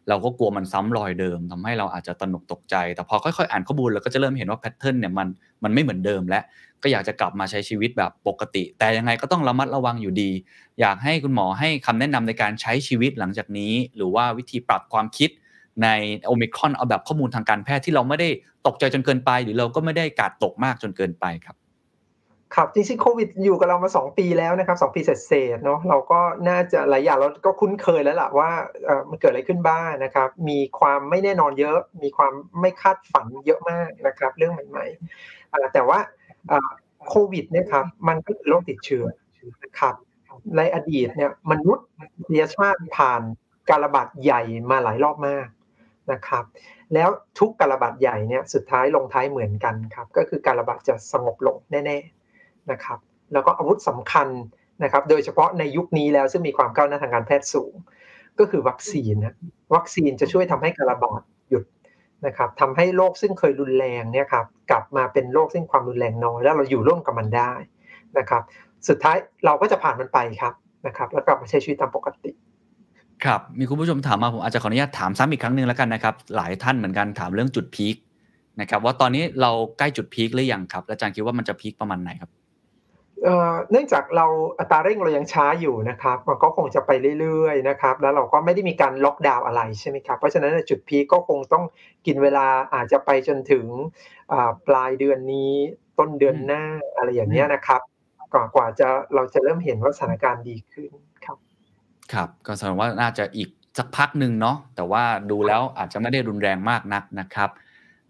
[0.09, 5.27] เราก็กลัวมันซ้ำรอยเดิมทำให้เราอาจจะตระหนกตกใจ แต่พอค่อยๆอ่านข้อมูลเราก็จะเริ่มเห็นว่าแพทเทิร์นเนี่ยมัน
[5.63, 6.41] มันไม่เหมือนเดิมและ
[6.81, 10.31] ก็อยากจะกลับมาใช้ชีวิตแบบปกติ แต่ยังไงก็ต้องระมัดระวังอยู่ดี
[10.79, 15.29] อยากให้คุณหมอให้คำแนะนำในการใช้ชีวิตหลังจากนี้ หรือว่าวิธีปรับความคิด
[15.83, 15.87] ใน
[16.25, 18.29] โอมิครอนเอาแบบข้อมูลทางการแพทย์ที่เราไม่ได้
[18.67, 21.55] ตกใจจนเกินไป หรือเราก็ไม่ได้กาดตกมากจนเกินไปครับ
[22.55, 26.19] ครับจริงๆโควิดอยู่กับเรามา 2 ปีแล้วนะครับ2ปีเศษๆเนาะเราก็
[26.49, 28.51] น่าจะหลายอย่างเราก็คุ้นเคยแล้วล่ะว่า
[28.85, 35.99] เออมันเกิดอะไรขึ้นบ้างนะครับ มีความไม่แน่นอนเยอะ มีความไม่คาดฝันเยอะมากนะครับ เรื่องใหม่ๆอ่แต่ว่า
[37.07, 39.05] โควิดเนี่ยครับมันก็คือโรคติดเชื้อ
[39.63, 39.95] นะครับ
[40.57, 41.87] ในอดีตเนี่ยมนุษย์
[42.39, 43.21] ยชาติผ่าน
[43.69, 45.47] การระบาดใหญ่มาหลายรอบมาก
[46.11, 46.43] นะครับ
[46.93, 52.99] แล้วทุกการระบาดใหญ่เนี่ยสุดท้ายลงท้ายเหมือนกันครับก็คือการระบาดจะสงบลงแน่ๆนะครับ
[53.33, 54.27] แล้วก็อาวุธสำคัญ
[54.83, 57.73] นะครับ โดยเฉพาะในยุคนี้แล้วซึ่งมีความก้าวหน้าทางการแพทย์สูง
[58.39, 59.35] ก็คือวัคซีนนะ
[59.75, 61.63] วัคซีนจะช่วยทำให้การระบาดหยุด
[62.25, 67.53] นะครับทำให้โรคซึ่งเคยรุนแรงเนี่ยครับกลับมาเป็นโรคซึ่งความรุนแรงน้อยแล้วเราอยู่ร่วมกับมันได้
[68.17, 68.43] นะครับ
[68.87, 70.53] สุดท้ายเราก็จะผ่านมันไปครับ
[70.87, 72.31] นะครับ แล้วกลับมาใช้ชีวิตตามปกติ
[73.23, 77.95] ครับ มีคุณผู้ชมถามมาผมอาจจะขออนุญาตถามซ้ำอีกครั้งหนึ่งแล้วกันนะครับ หลายท่านเหมือนกันถามเรื่องจุดพีค
[78.61, 82.31] นะครับ ว่าตอนนี้เราใกล้จุดพีคหรือยังครับแล้วอาจารย์คิดว่ามันจะพีคประมาณไหนครับ
[83.71, 84.25] เนื่องจากเรา
[84.59, 91.63] อัตราเร่งเรายังช้าอยู่นะครับมันก็คงจะไปเรื่อยๆนะครับแล้วเราก็ไม่ได้มีการล็อกดาวน์อะไรใช่ไหมครับเพราะฉะนั้นจุดพีก็คงต้อง
[92.05, 93.65] กินเวลาอาจจะไปจนถึง
[94.67, 95.51] ปลายเดือนนี้
[95.99, 96.63] ต้นเดือนหน้า
[96.97, 97.81] อะไรอย่างเงี้ยนะครับ
[98.33, 100.89] กว่ากว่าจะเราจะเริ่มเห็นว่าสถานการณ์ดีขึ้น
[102.13, 107.49] ครับก็แสดงว่าน่าจะอีกสักพักหนึ่งเนาะแต่ว่าดูแล้วอาจจะไม่ได้รุนแรงมากนักนะครับ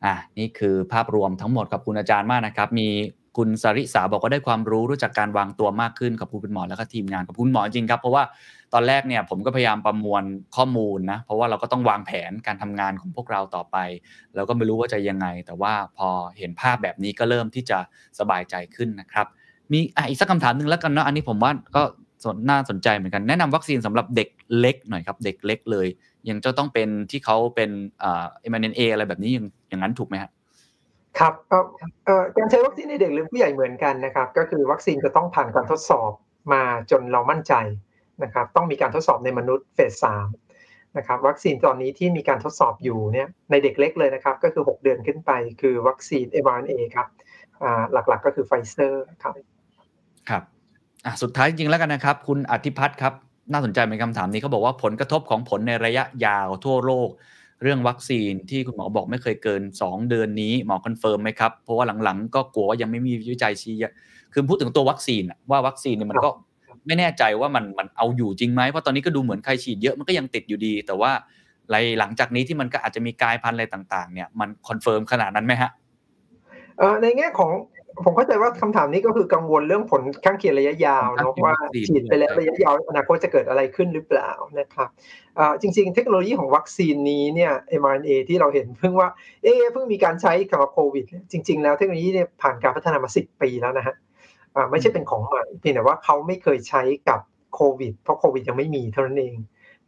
[0.05, 2.87] อะนี่คือภาพรวมทั้งหมดกับคุณอาจารย์มากนะครับ มี
[3.37, 8.23] คุณสริสาบอกว่าได้ความรู้รู้จักการวางตัวมากขึ้นกับคุณหมอแล้วก็ทีมงานกับคุณหมอจริงครับ เพราะว่า
[8.73, 10.23] ตอนแรกเนี่ยผมก็พยายามประมวล
[10.55, 13.77] ข้อมูลนะเพราะว่าเราก็ต้องวางแผนการทำงานของพวกเราต่อไป
[14.35, 17.77] แล้วก็ไม่รู้ว่าจะยังไง แต่ว่าพอเห็นภาพแบบนี้ก็เริ่มที่จะ
[18.19, 19.27] สบายใจขึ้นนะครับ
[19.71, 21.83] มีอะอีกสักคำถามหนึ่งแล้วกันเนาะอันนี้ผมว่าก็
[22.33, 25.87] นน่าสนใจเหมือนกันแนะนำวัคซีนสำหรับเด็กเล็กหน่อยครับ เด็กเล็กเลย
[26.29, 27.69] ยังจะต้องเป็นที่เขาเป็น
[28.03, 30.31] อ่า mRNA อะไรแบบนี้อย่างอย่างนั้นถูกไหมฮะ
[31.19, 31.65] ครับเอ่อ
[32.05, 36.11] เอ่อการใช้วัคซีนในเด็กหรือผู้ใหญ่เหมือนกันนะครับ ก็คือวัคซีนจะต้องผ่านการทดสอบ
[36.53, 37.53] มาจนเรามั่นใจ
[38.23, 40.27] นะครับ ต้องมีการทดสอบในมนุษย์เฟสสาม
[40.97, 47.07] นะครับ วัคซีนตอนนี้ที่มีการทดสอบอยู่เนี่ยในเด็กเล็กเลยนะครับ ก็คือ 6 เดือนขึ้นไปคือวัคซีน mRNA ครับ
[47.63, 49.33] อ่าหลักๆก็คือไฟเซอร์ครับ
[50.29, 50.43] ครับ
[51.05, 53.13] อะสุดท้ายจริงๆแล้วกันนะครับ คุณอธิพัฒน์ครับ
[53.51, 57.09] น่าสนใจเป็นคำถามนี้เขาบอกว่าผลกระทบของผลในระยะยาวทั่วโลก
[57.61, 63.75] เรื่องวัคซีนที่คุณหมอบอกไม่เคยเกิน 2 เดือนนี้หมอ confirm ไหมครับ เพราะว่าหลังๆ ก็กลัวว่ายังไม่มีวิจัยชี้
[64.33, 66.29] คือพูดถึงตัววัคซีนว่าวัคซีนเนี่ยมันก็
[66.87, 71.11] ไม่แน่ใจว่ามันมันเอาอยู่จริงไหมเพราะตอนนี้ก็ดูเหมือนใครฉีดเยอะมันก็ยังติดอยู่ดี แต่ว่า
[71.69, 75.71] ไรหลังจากนี้ที่มันก็อาจจะมีกลายพันธุ์อะไรต่าง ๆ เนี่ยมัน confirm ขนาดนั้นไหมฮะ
[76.77, 77.51] เอ่อในแง่ของ
[78.03, 81.55] ผมเข้าใจว่าคำถามนี้ก็คือกังวลเรื่องผลข้างเคียงระยะยาวเนาะว่า
[81.87, 84.89] ฉีดไปแล้วระยะยาวอนาคตจะเกิดอะไรขึ้นหรือเปล่านะครับ
[85.35, 89.09] เอ่อจริง ๆ เทคโนโลยีของวัคซีนนี้เนี่ย mRNA ที่เราเห็นเพิ่งว่า
[89.43, 93.95] เอ๊ะเพิ่งมีการใช้กับโควิด จริง ๆ แล้วเทคโนโลยีเนี่ยผ่านการพัฒนามา10ปีแล้วนะฮะ
[94.55, 97.19] อ่าไม่ใช่เป็นของใหม่เพียงแต่ว่าเขาไม่เคยใช้กับ
[97.55, 99.35] โควิด เพราะโควิดยังไม่มีเท่านั้นเอง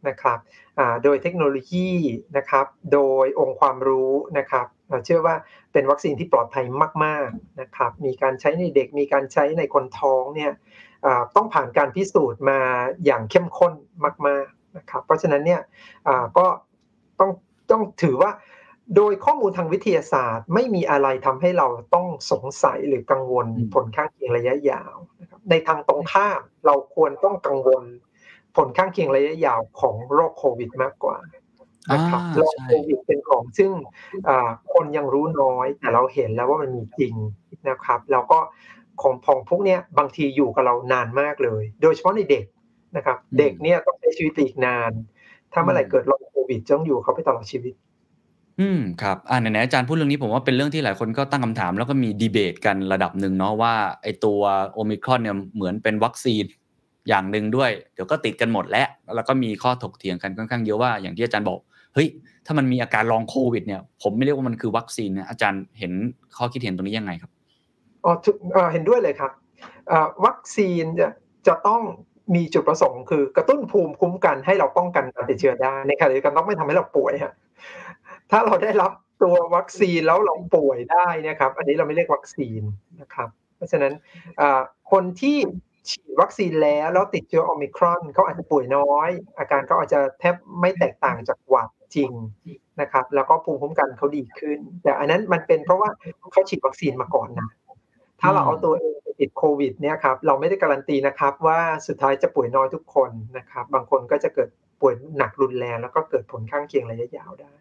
[0.08, 0.38] นะครับ
[0.78, 1.90] อ่าโดยเทคโนโลยี
[2.36, 5.36] นะครับ โดยองค์ความรู้นะครับ เราเชื่อว่า
[5.72, 6.64] เป็นวัคซีนที่ปลอดภัย
[7.04, 10.52] มากๆนะครับ มีการใช้ในเด็กมีการใช้ในคนท้องเนี่ย
[11.06, 12.58] อ่าต้องผ่านการพิสูจน์มา
[13.04, 13.72] อย่างเข้มข้น
[14.26, 15.60] มากๆนะครับ เพราะฉะนั้นเนี่ย
[16.08, 16.46] อ่าก็
[17.20, 17.30] ต้อง
[17.70, 18.30] ต้องถือว่า
[18.96, 27.84] โดยข้อมูลทางวิทยาศาสตร์ไม่มีอะไรทำให้เราต้องสงสัยหรือกังวลอืมผลข้างเคียงระยะยาวนะครับในทางตรงข้ามเราควรต้องกังวล
[28.56, 31.16] ผลข้างเคียงระยะยาวของโรคโควิดมากกว่า
[31.92, 33.70] นะครับอ่าโรคใช่โควิดเป็นของซึ่ง
[34.28, 37.14] อ่าคนยังรู้น้อยแต่เราเห็นแล้วว่ามันมีจริง
[37.68, 38.38] นะครับแล้วก็
[39.02, 42.44] ของพองพวกเนี้ยบางทีอยู่กับเรานานมากเลย โดยเฉพาะในเด็ก
[42.96, 44.92] นะครับ เด็กเนี่ยต้องใช้ชีวิตอีกนาน
[45.52, 47.74] ถ้าเมื่อไหร่เกิดโรคโควิดจะต้องอยู่กับเขาไปตลอดชีวิต
[48.60, 54.40] อืมครับอ่าไหนๆอาจารย์พูดเรื่องนี้ผมว่าเป็นเรื่องที่หลายคนก็ตั้งคำถาม แล้วก็มีดีเบตกันระดับหนึ่งเนาะว่าไอตัว
[54.74, 56.44] โอมิครอนเนี่ยเหมือนเป็นวัคซีน
[57.08, 61.60] อย่างหนึ่งด้วย เดี๋ยวก็ติดกันหมดแล้ว แล้วก็มีข้อถกเถียงกันค่อนข้างเยอะว่าอย่างที่อาจารย์บอก
[61.94, 62.08] เฮ้ย
[62.46, 65.92] ถ้ามันมีอาการลองโควิดเนี่ยผมไม่เรียกว่ามันคือวัคซีนนะอาจารย์เห็น
[66.36, 67.30] ข้อคิดเห็นตรงนี้ยังไงครับ
[68.04, 69.32] อ๋อเห็นด้วยเลยครับ
[70.26, 70.84] วัคซีน
[71.48, 71.82] จะต้อง
[72.34, 77.32] มีจุดประสงค์คือกระตุ้นภูมิคุ้มกันให้เราป้องกันการติดเชื้อได้ในขณะเดียวกันต้องไม่ทำให้เราป่วยฮะ
[78.30, 82.62] ถ้าเราได้รับตัววัคซีนแล้วเราป่วยได้นะครับ อันนี้เราไม่เรียกวัคซีน
[83.00, 83.92] นะครับ เพราะฉะนั้น
[84.92, 85.36] คนที่
[85.90, 92.10] ฉีดวัคซีนแล้วแล้วติดเชื้อโอมิครอนเขาอาจจะป่วยน้อย อาการเขาอาจจะแทบไม่แตกต่างจากหวัด จริง
[92.80, 95.90] นะครับ แล้วก็ภูมิคุ้มกันเขาดีขึ้น แต่อันนั้นมันเป็นเพราะว่า
[96.32, 97.48] เขาฉีดวัคซีนมาก่อนนะ
[98.20, 104.48] ถ้าเราเอาตัวเองไปติดโควิดเนี่ยครับเราไม่ได้การันตีนะครับ ว่าสุดท้ายจะป่วยน้อยทุกคนนะครับ บางคนก็จะเกิด
[104.80, 107.52] ป่วยหนักรุนแรงแล้วก็เกิดผลข้างเคียงระยะยาวได้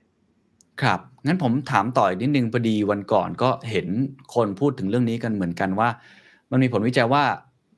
[0.82, 3.88] ครับงั้นผมถามต่ออีกนิดนึงพอดีวันก่อนก็เห็น
[4.36, 5.90] คนพูดถึงเรื่องนี้กันเหมือนกันว่า
[6.52, 7.24] มันมีผลวิจัยว่า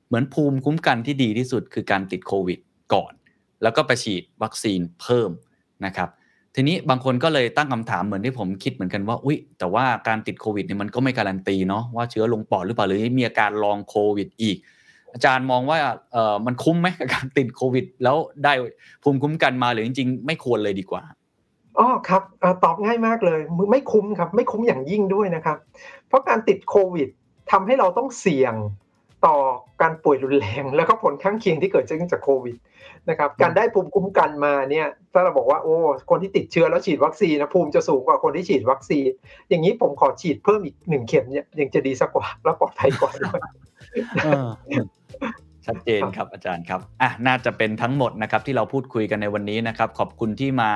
[0.08, 2.60] เหมือนภูมิคุ้มกันที่ดีที่สุดคือการติดโควิด
[2.94, 3.14] ก่อน
[3.64, 5.30] แล้วก็ไปฉีดวัคซีนเพิ่ม
[5.86, 6.10] นะครับ
[6.56, 14.58] ทีนี้บางคนก็เลยตั้งคำถามเหมือนที่ผมคิดเหมือนกันว่าอุ๊ย แต่ว่าการติดโควิดเนี่ยมันก็ไม่การันตีเนาะว่าเชื้อลงปอดหรือเปล่าหรือมีอาการลองโควิดอีก
[15.14, 15.78] อาจารย์มองว่า
[16.14, 18.54] เออมันคุ้มไหมกับการติดโควิด แล้วได้
[19.04, 21.04] ภูมิคุ้มกันมาหรือจริงๆ ไม่ควรเลยดีกว่า
[21.78, 22.24] อ๋อครับ
[22.64, 23.40] ตอบง่ายมากเลย
[23.72, 25.58] ไม่คุ้มครับ ไม่คุ้มอย่างยิ่งด้วยนะครับ
[26.08, 27.08] เพราะการติดโควิด
[27.52, 28.54] ทำให้เราต้องเสี่ยง
[29.26, 29.38] ต่อ
[29.82, 32.58] การป่วยรุนแรง แล้วก็ผลข้างเคียงที่เกิดจากโควิด
[33.10, 35.78] นะครับการได้ภูมิคุ้มกันมาเนี่ยถ้าเราบอกว่าโอ้
[36.10, 39.10] คนที่ติดเชื้อแล้วฉีดวัคซีนนะภูมิจะสูงกว่าคนที่ฉีดวัคซีน
[39.50, 43.40] อย่างนี้ผมขอฉีดเพิ่มอีกหนึ่งเข็มเนี่ยยังจะดีสักกว่าแล้วปลอดภัยกว่าด้วย
[44.24, 44.50] เออ
[45.64, 50.72] ใชัดเจนครับอาจารย์ครับอะน่าจะเป็นทั้งหมดนะครับที่เราพูดคุยกันในวันนี้นะครับขอบคุณที่มา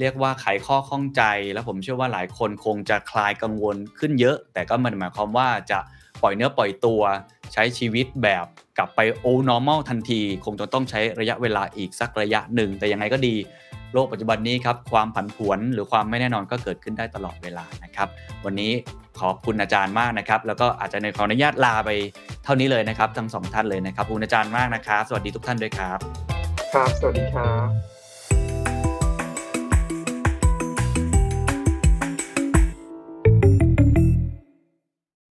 [0.00, 1.22] เรียกว่าไขข้อข้องใจ
[1.52, 5.78] แล้วผมเชื่อว่าหลายคนคงจะคลายกังวลขึ้นเยอะ แต่ก็ไมันหมายความว่าจะ
[6.22, 7.02] ปล่อยเนื้อปล่อยตัว
[7.52, 8.46] ใช้ชีวิตแบบ
[8.78, 13.34] กลับไปโอ normal ทันที คงจะต้องใช้ระยะเวลาอีกสักระยะหนึ่ง แต่ยังไงก็ดี
[13.92, 18.08] โลกปัจจุบันนี้ครับความผันผวนหรือความไม่แน่นอนก็เกิดขึ้นได้ตลอดเวลานะครับ
[18.44, 18.72] วันนี้
[19.20, 21.90] ขอบคุณอาจารย์มากนะครับ แล้วก็อาจจะในขออนุญาตลาไป
[22.44, 25.98] เท่านี้เลยนะครับ ทั้งสองท่านเลยนะครับขอบคุณอาจารย์มากนะครับ สวัสดีทุกท่านด้วยครับ
[26.72, 27.91] ครับ สวัสดีครับ